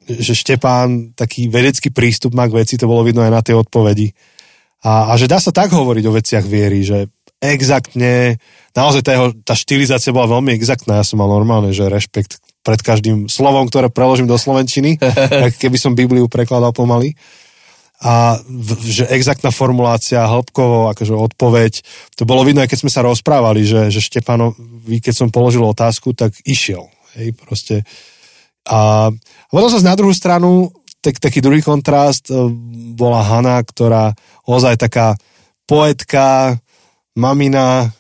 že 0.06 0.38
Štepán 0.38 1.18
taký 1.18 1.50
vedecký 1.50 1.90
prístup 1.90 2.34
má 2.34 2.46
k 2.50 2.62
veci, 2.62 2.78
to 2.78 2.90
bolo 2.90 3.06
vidno 3.06 3.22
aj 3.26 3.32
na 3.34 3.42
tej 3.42 3.58
odpovedi. 3.62 4.14
A, 4.82 5.14
a 5.14 5.18
že 5.18 5.30
dá 5.30 5.38
sa 5.38 5.54
tak 5.54 5.70
hovoriť 5.70 6.04
o 6.10 6.16
veciach 6.18 6.46
viery, 6.46 6.82
že 6.82 7.06
exaktne, 7.42 8.38
naozaj 8.78 9.02
tá, 9.02 9.12
jeho, 9.18 9.28
tá 9.42 9.58
štilizácia 9.58 10.14
bola 10.14 10.38
veľmi 10.38 10.54
exaktná, 10.54 11.02
ja 11.02 11.06
som 11.06 11.18
mal 11.18 11.28
normálne, 11.28 11.74
že 11.74 11.90
rešpekt 11.90 12.38
pred 12.62 12.78
každým 12.78 13.26
slovom, 13.26 13.66
ktoré 13.66 13.90
preložím 13.90 14.30
do 14.30 14.38
slovenčiny, 14.38 15.02
tak 15.44 15.58
keby 15.58 15.78
som 15.82 15.98
Bibliu 15.98 16.30
prekladal 16.30 16.72
pomaly. 16.72 17.18
A 18.02 18.42
že 18.82 19.06
exaktná 19.14 19.54
formulácia, 19.54 20.26
hĺbkovo, 20.26 20.90
akože 20.90 21.14
odpoveď, 21.14 21.74
to 22.18 22.26
bolo 22.26 22.42
vidno, 22.42 22.66
aj 22.66 22.70
keď 22.74 22.80
sme 22.82 22.94
sa 22.94 23.06
rozprávali, 23.06 23.62
že, 23.62 23.94
že 23.94 24.02
Štepanovi, 24.02 24.98
keď 24.98 25.14
som 25.14 25.30
položil 25.30 25.62
otázku, 25.62 26.18
tak 26.18 26.34
išiel. 26.42 26.90
Hej, 27.14 27.38
proste. 27.38 27.86
A, 28.66 29.10
a 29.14 29.52
potom 29.54 29.70
sa 29.70 29.86
na 29.86 29.94
druhú 29.94 30.18
stranu, 30.18 30.74
tak, 30.98 31.22
taký 31.22 31.46
druhý 31.46 31.62
kontrast 31.62 32.30
e, 32.30 32.50
bola 32.98 33.22
Hana, 33.22 33.62
ktorá 33.62 34.18
ozaj 34.50 34.82
taká 34.82 35.14
poetka, 35.70 36.58
mamina, 37.16 37.92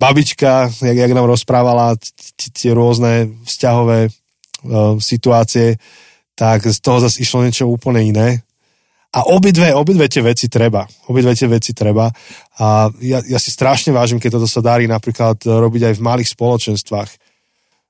babička, 0.00 0.70
jak, 0.82 0.96
jak 0.96 1.12
nám 1.12 1.24
rozprávala 1.24 1.96
tie 2.36 2.70
rôzne 2.76 3.32
vzťahové 3.44 4.08
uh, 4.08 5.00
situácie, 5.00 5.80
tak 6.36 6.68
z 6.68 6.78
toho 6.80 7.00
zase 7.00 7.24
išlo 7.24 7.44
niečo 7.44 7.64
úplne 7.64 8.04
iné. 8.04 8.44
A 9.16 9.24
obidve, 9.32 9.72
obidve 9.72 10.12
tie 10.12 10.20
veci 10.20 10.52
treba. 10.52 10.84
Obidve 11.08 11.32
tie 11.32 11.48
veci 11.48 11.72
treba. 11.72 12.12
A 12.60 12.92
ja, 13.00 13.24
ja 13.24 13.40
si 13.40 13.48
strašne 13.48 13.88
vážim, 13.96 14.20
keď 14.20 14.36
toto 14.36 14.44
sa 14.44 14.60
darí 14.60 14.84
napríklad 14.84 15.40
robiť 15.40 15.82
aj 15.88 15.94
v 15.96 16.04
malých 16.04 16.28
spoločenstvách. 16.36 17.10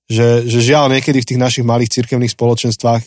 Že, 0.07 0.47
že 0.47 0.59
žiaľ 0.63 0.95
niekedy 0.95 1.19
v 1.19 1.29
tých 1.35 1.43
našich 1.43 1.67
malých 1.67 1.91
cirkevných 1.99 2.31
spoločenstvách 2.31 3.03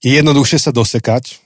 je 0.00 0.10
jednoduchšie 0.16 0.64
sa 0.64 0.72
dosekať 0.72 1.36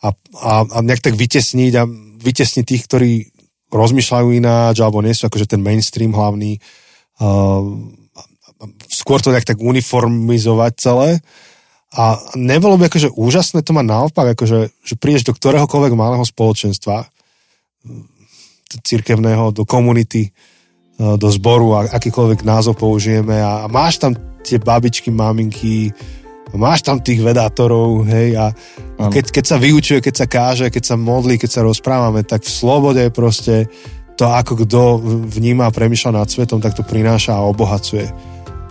a, 0.00 0.16
a, 0.40 0.52
a 0.64 0.78
nejak 0.80 1.04
tak 1.04 1.20
vytesniť 1.20 1.72
a 1.76 1.84
vytesniť 2.24 2.64
tých, 2.64 2.82
ktorí 2.88 3.12
rozmýšľajú 3.68 4.28
ináč, 4.32 4.80
alebo 4.80 5.04
nie 5.04 5.12
sú 5.12 5.28
akože 5.28 5.46
ten 5.48 5.60
mainstream 5.60 6.12
hlavný. 6.12 6.60
Uh, 7.18 7.94
skôr 8.90 9.22
to 9.22 9.30
nejak 9.30 9.46
tak 9.46 9.58
uniformizovať 9.62 10.72
celé. 10.78 11.10
A 11.96 12.20
nebolo 12.36 12.76
by 12.76 12.92
akože 12.92 13.16
úžasné 13.16 13.64
to 13.64 13.72
mať 13.72 13.86
naopak, 13.88 14.36
akože, 14.36 14.58
že 14.84 14.94
prídeš 15.00 15.24
do 15.24 15.32
ktoréhokoľvek 15.32 15.92
malého 15.96 16.20
spoločenstva, 16.20 17.08
cirkevného, 18.84 19.56
do 19.56 19.64
komunity, 19.64 20.28
do 20.98 21.28
zboru, 21.32 21.88
akýkoľvek 21.88 22.44
názov 22.44 22.76
použijeme 22.76 23.40
a 23.40 23.64
máš 23.70 24.02
tam 24.02 24.12
tie 24.44 24.60
babičky, 24.60 25.08
maminky, 25.08 25.94
máš 26.56 26.80
tam 26.80 27.02
tých 27.02 27.20
vedátorov, 27.20 28.08
hej, 28.08 28.38
a 28.38 28.54
keď, 29.12 29.24
keď 29.28 29.44
sa 29.44 29.56
vyučuje, 29.60 29.98
keď 30.00 30.14
sa 30.14 30.26
káže, 30.26 30.66
keď 30.72 30.84
sa 30.84 30.96
modlí, 30.96 31.36
keď 31.36 31.50
sa 31.50 31.66
rozprávame, 31.66 32.24
tak 32.24 32.46
v 32.46 32.50
slobode 32.50 33.04
proste 33.12 33.68
to, 34.18 34.26
ako 34.26 34.64
kto 34.66 34.80
vníma 35.28 35.68
a 35.68 35.74
premýšľa 35.74 36.24
nad 36.24 36.28
svetom, 36.28 36.58
tak 36.58 36.74
to 36.74 36.82
prináša 36.82 37.38
a 37.38 37.46
obohacuje. 37.46 38.08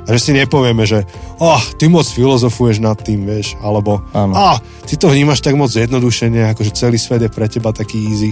A 0.08 0.16
že 0.16 0.20
si 0.20 0.32
nepovieme, 0.32 0.88
že 0.88 1.04
oh, 1.44 1.60
ty 1.76 1.92
moc 1.92 2.08
filozofuješ 2.08 2.80
nad 2.80 2.96
tým, 2.96 3.28
vieš, 3.28 3.60
alebo 3.60 4.00
ah, 4.16 4.56
ty 4.88 4.96
to 4.96 5.12
vnímaš 5.12 5.44
tak 5.44 5.60
moc 5.60 5.68
zjednodušene, 5.68 6.52
akože 6.56 6.72
celý 6.76 6.96
svet 6.96 7.28
je 7.28 7.32
pre 7.32 7.48
teba 7.52 7.76
taký 7.76 8.00
easy. 8.08 8.32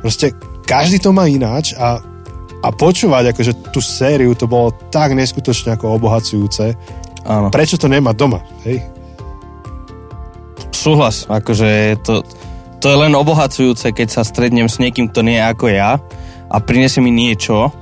Proste 0.00 0.32
každý 0.64 1.00
to 1.00 1.12
má 1.12 1.28
ináč 1.28 1.76
a, 1.76 2.00
a 2.64 2.68
počúvať 2.72 3.36
akože 3.36 3.52
tú 3.72 3.84
sériu, 3.84 4.32
to 4.32 4.48
bolo 4.48 4.72
tak 4.88 5.12
neskutočne 5.12 5.76
ako 5.76 6.00
obohacujúce 6.00 6.72
Áno. 7.24 7.48
Prečo 7.48 7.80
to 7.80 7.88
nemá 7.88 8.12
doma? 8.12 8.44
Hej? 8.68 8.84
Súhlas, 10.70 11.24
akože 11.24 11.96
to, 12.04 12.20
to 12.84 12.86
je 12.92 12.96
len 13.00 13.16
obohacujúce, 13.16 13.96
keď 13.96 14.08
sa 14.12 14.22
strednem 14.22 14.68
s 14.68 14.76
niekým, 14.76 15.08
kto 15.08 15.24
nie 15.24 15.40
je 15.40 15.48
ako 15.48 15.66
ja 15.72 15.96
a 16.52 16.56
prinesie 16.60 17.00
mi 17.00 17.08
niečo, 17.08 17.72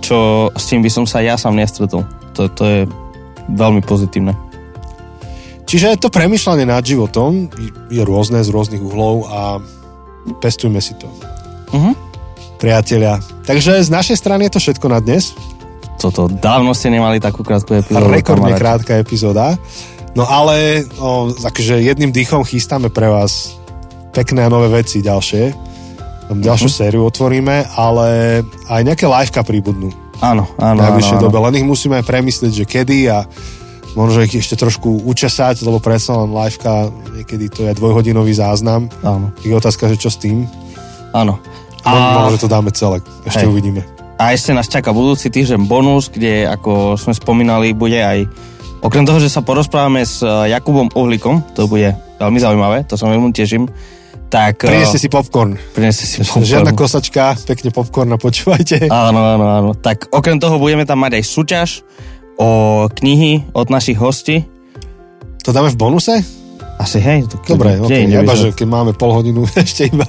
čo 0.00 0.48
s 0.56 0.64
tým 0.72 0.80
by 0.80 0.88
som 0.88 1.04
sa 1.04 1.20
ja 1.20 1.36
sám 1.36 1.60
nestretol. 1.60 2.08
To, 2.32 2.48
to 2.48 2.62
je 2.64 2.80
veľmi 3.52 3.84
pozitívne. 3.84 4.32
Čiže 5.66 5.98
to 5.98 6.08
premyšľanie 6.14 6.64
nad 6.64 6.80
životom 6.86 7.50
je 7.90 8.02
rôzne 8.06 8.40
z 8.40 8.48
rôznych 8.54 8.80
uhlov 8.80 9.26
a 9.26 9.40
pestujme 10.38 10.78
si 10.78 10.94
to. 10.94 11.10
Uh-huh. 11.74 11.92
Priatelia. 12.56 13.18
Takže 13.44 13.82
z 13.82 13.90
našej 13.90 14.16
strany 14.16 14.46
je 14.46 14.52
to 14.56 14.62
všetko 14.62 14.86
na 14.86 15.02
dnes 15.02 15.34
toto. 15.96 16.28
Dávno 16.28 16.76
ste 16.76 16.92
nemali 16.92 17.18
takú 17.18 17.42
krátku 17.42 17.74
epizódu. 17.76 18.12
Rekordne 18.12 18.52
krátka 18.54 19.00
epizóda. 19.00 19.56
No 20.16 20.24
ale 20.24 20.88
o, 20.96 21.28
akože 21.28 21.84
jedným 21.84 22.08
dýchom 22.08 22.40
chystáme 22.40 22.88
pre 22.88 23.12
vás 23.12 23.60
pekné 24.16 24.48
a 24.48 24.52
nové 24.52 24.72
veci 24.72 25.04
ďalšie. 25.04 25.52
Ďalšiu 26.32 26.68
uh-huh. 26.72 26.80
sériu 26.80 27.04
otvoríme, 27.06 27.68
ale 27.76 28.40
aj 28.66 28.80
nejaké 28.82 29.04
liveka 29.04 29.44
príbudnú. 29.44 29.92
Áno, 30.24 30.48
áno, 30.56 30.80
áno, 30.80 30.96
áno. 30.96 31.20
dobe. 31.20 31.36
Len 31.36 31.60
ich 31.60 31.66
musíme 31.68 32.00
premyslieť, 32.00 32.52
že 32.52 32.64
kedy 32.64 32.98
a 33.12 33.28
možno 33.92 34.24
ich 34.24 34.32
ešte 34.32 34.56
trošku 34.56 35.04
učesať, 35.04 35.60
lebo 35.62 35.78
predsa 35.78 36.16
len 36.16 36.32
liveka, 36.32 36.88
niekedy 37.12 37.46
to 37.52 37.60
je 37.68 37.76
dvojhodinový 37.76 38.32
záznam. 38.32 38.88
Áno. 39.04 39.30
Je 39.44 39.52
otázka, 39.52 39.86
že 39.92 40.00
čo 40.00 40.08
s 40.08 40.16
tým. 40.16 40.48
Áno. 41.12 41.36
A... 41.86 42.26
Možno, 42.26 42.42
to 42.42 42.48
dáme 42.50 42.72
celé. 42.74 42.98
Ešte 43.28 43.46
Hej. 43.46 43.52
uvidíme. 43.52 43.95
A 44.16 44.32
ešte 44.32 44.56
nás 44.56 44.68
čaká 44.68 44.96
budúci 44.96 45.28
týždeň 45.28 45.68
bonus, 45.68 46.08
kde, 46.08 46.48
ako 46.48 46.96
sme 46.96 47.12
spomínali, 47.12 47.76
bude 47.76 48.00
aj 48.00 48.24
Okrem 48.86 49.02
toho, 49.02 49.18
že 49.18 49.32
sa 49.32 49.42
porozprávame 49.42 50.04
s 50.04 50.20
eh, 50.20 50.52
Jakubom 50.54 50.92
Uhlíkom, 50.92 51.56
to 51.58 51.66
bude 51.66 51.96
veľmi 52.22 52.38
zaujímavé, 52.38 52.86
to 52.86 52.94
sa 52.94 53.10
veľmi 53.10 53.32
teším, 53.32 53.66
tak... 54.30 54.62
Prineste 54.62 54.98
si 54.98 55.10
popcorn. 55.10 55.58
Prineste 55.74 56.06
si 56.06 56.22
popcorn. 56.22 56.46
Žiadna 56.46 56.72
kosačka, 56.74 57.34
pekne 57.46 57.70
popcorn 57.74 58.10
a 58.14 58.18
počúvajte. 58.18 58.86
Áno, 58.90 59.20
áno, 59.22 59.46
áno. 59.46 59.70
Tak 59.74 60.10
okrem 60.14 60.38
toho 60.38 60.58
budeme 60.62 60.86
tam 60.86 61.02
mať 61.02 61.18
aj 61.18 61.24
súťaž 61.24 61.68
o 62.36 62.84
knihy 62.90 63.48
od 63.54 63.70
našich 63.70 63.96
hostí. 63.96 64.46
To 65.46 65.54
dáme 65.54 65.70
v 65.70 65.78
bonuse? 65.78 66.22
Asi 66.76 67.00
hej. 67.00 67.24
To 67.32 67.40
Dobre, 67.40 67.80
ok, 67.80 67.92
iba, 68.04 68.34
že 68.36 68.52
keď 68.52 68.68
máme 68.68 68.92
pol 68.92 69.16
hodinu 69.16 69.48
ešte 69.56 69.88
iba. 69.88 70.04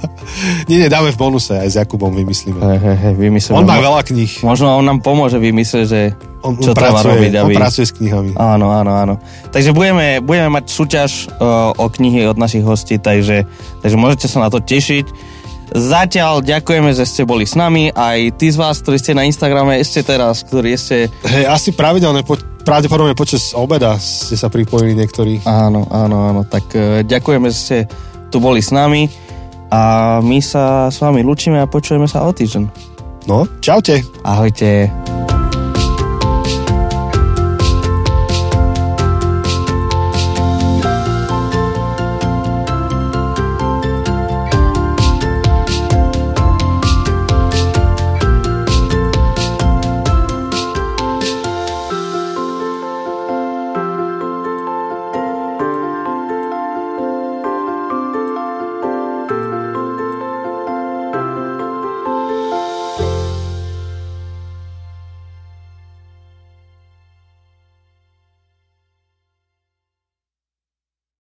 Nie, 0.68 0.84
nie, 0.84 0.88
dáme 0.92 1.12
v 1.12 1.18
bonuse, 1.18 1.56
aj 1.56 1.68
s 1.68 1.76
Jakubom 1.80 2.12
vymyslíme. 2.12 2.60
Hej, 2.60 2.78
hej, 2.84 2.96
hej, 3.08 3.14
vymyslíme. 3.16 3.56
On 3.56 3.64
má 3.64 3.80
veľa 3.80 4.04
kníh. 4.04 4.32
Možno 4.44 4.76
on 4.76 4.84
nám 4.84 5.00
pomôže 5.00 5.40
vymyslieť, 5.40 5.84
že 5.88 6.00
on, 6.44 6.60
čo 6.60 6.70
on 6.70 6.76
treba 6.76 7.00
pracuje, 7.00 7.12
robiť. 7.16 7.32
Aby... 7.40 7.54
On 7.56 7.60
pracuje 7.64 7.84
s 7.88 7.92
knihami. 7.96 8.30
Áno, 8.36 8.66
áno, 8.68 8.92
áno. 8.92 9.14
Takže 9.48 9.72
budeme, 9.72 10.20
budeme 10.20 10.60
mať 10.60 10.64
súťaž 10.68 11.10
uh, 11.40 11.72
o 11.72 11.88
knihy 11.88 12.28
od 12.28 12.36
našich 12.36 12.62
hostí, 12.62 13.00
takže, 13.00 13.48
takže 13.80 13.96
môžete 13.96 14.28
sa 14.28 14.44
na 14.44 14.48
to 14.52 14.60
tešiť. 14.60 15.36
Zatiaľ 15.68 16.40
ďakujeme, 16.40 16.96
že 16.96 17.04
ste 17.04 17.28
boli 17.28 17.44
s 17.44 17.52
nami, 17.52 17.92
aj 17.92 18.40
tí 18.40 18.48
z 18.48 18.56
vás, 18.56 18.80
ktorí 18.80 18.96
ste 18.96 19.12
na 19.12 19.28
Instagrame 19.28 19.76
ešte 19.76 20.00
teraz, 20.00 20.40
ktorí 20.44 20.72
ešte... 20.72 21.12
Hej, 21.28 21.44
asi 21.44 21.76
pravidelne 21.76 22.24
po, 22.24 22.40
pravdepodobne 22.68 23.16
počas 23.16 23.56
obeda 23.56 23.96
ste 23.96 24.36
sa 24.36 24.52
pripojili 24.52 24.92
niektorí. 24.92 25.40
Áno, 25.48 25.88
áno, 25.88 26.28
áno. 26.28 26.44
Tak 26.44 26.64
uh, 26.76 27.00
ďakujeme, 27.00 27.48
že 27.48 27.56
ste 27.56 27.76
tu 28.28 28.44
boli 28.44 28.60
s 28.60 28.68
nami 28.68 29.08
a 29.72 30.20
my 30.20 30.38
sa 30.44 30.92
s 30.92 31.00
vami 31.00 31.24
lučíme 31.24 31.56
a 31.56 31.64
počujeme 31.64 32.04
sa 32.04 32.28
o 32.28 32.30
týždeň. 32.32 32.68
No, 33.24 33.48
čaute. 33.64 34.04
Ahojte. 34.20 35.07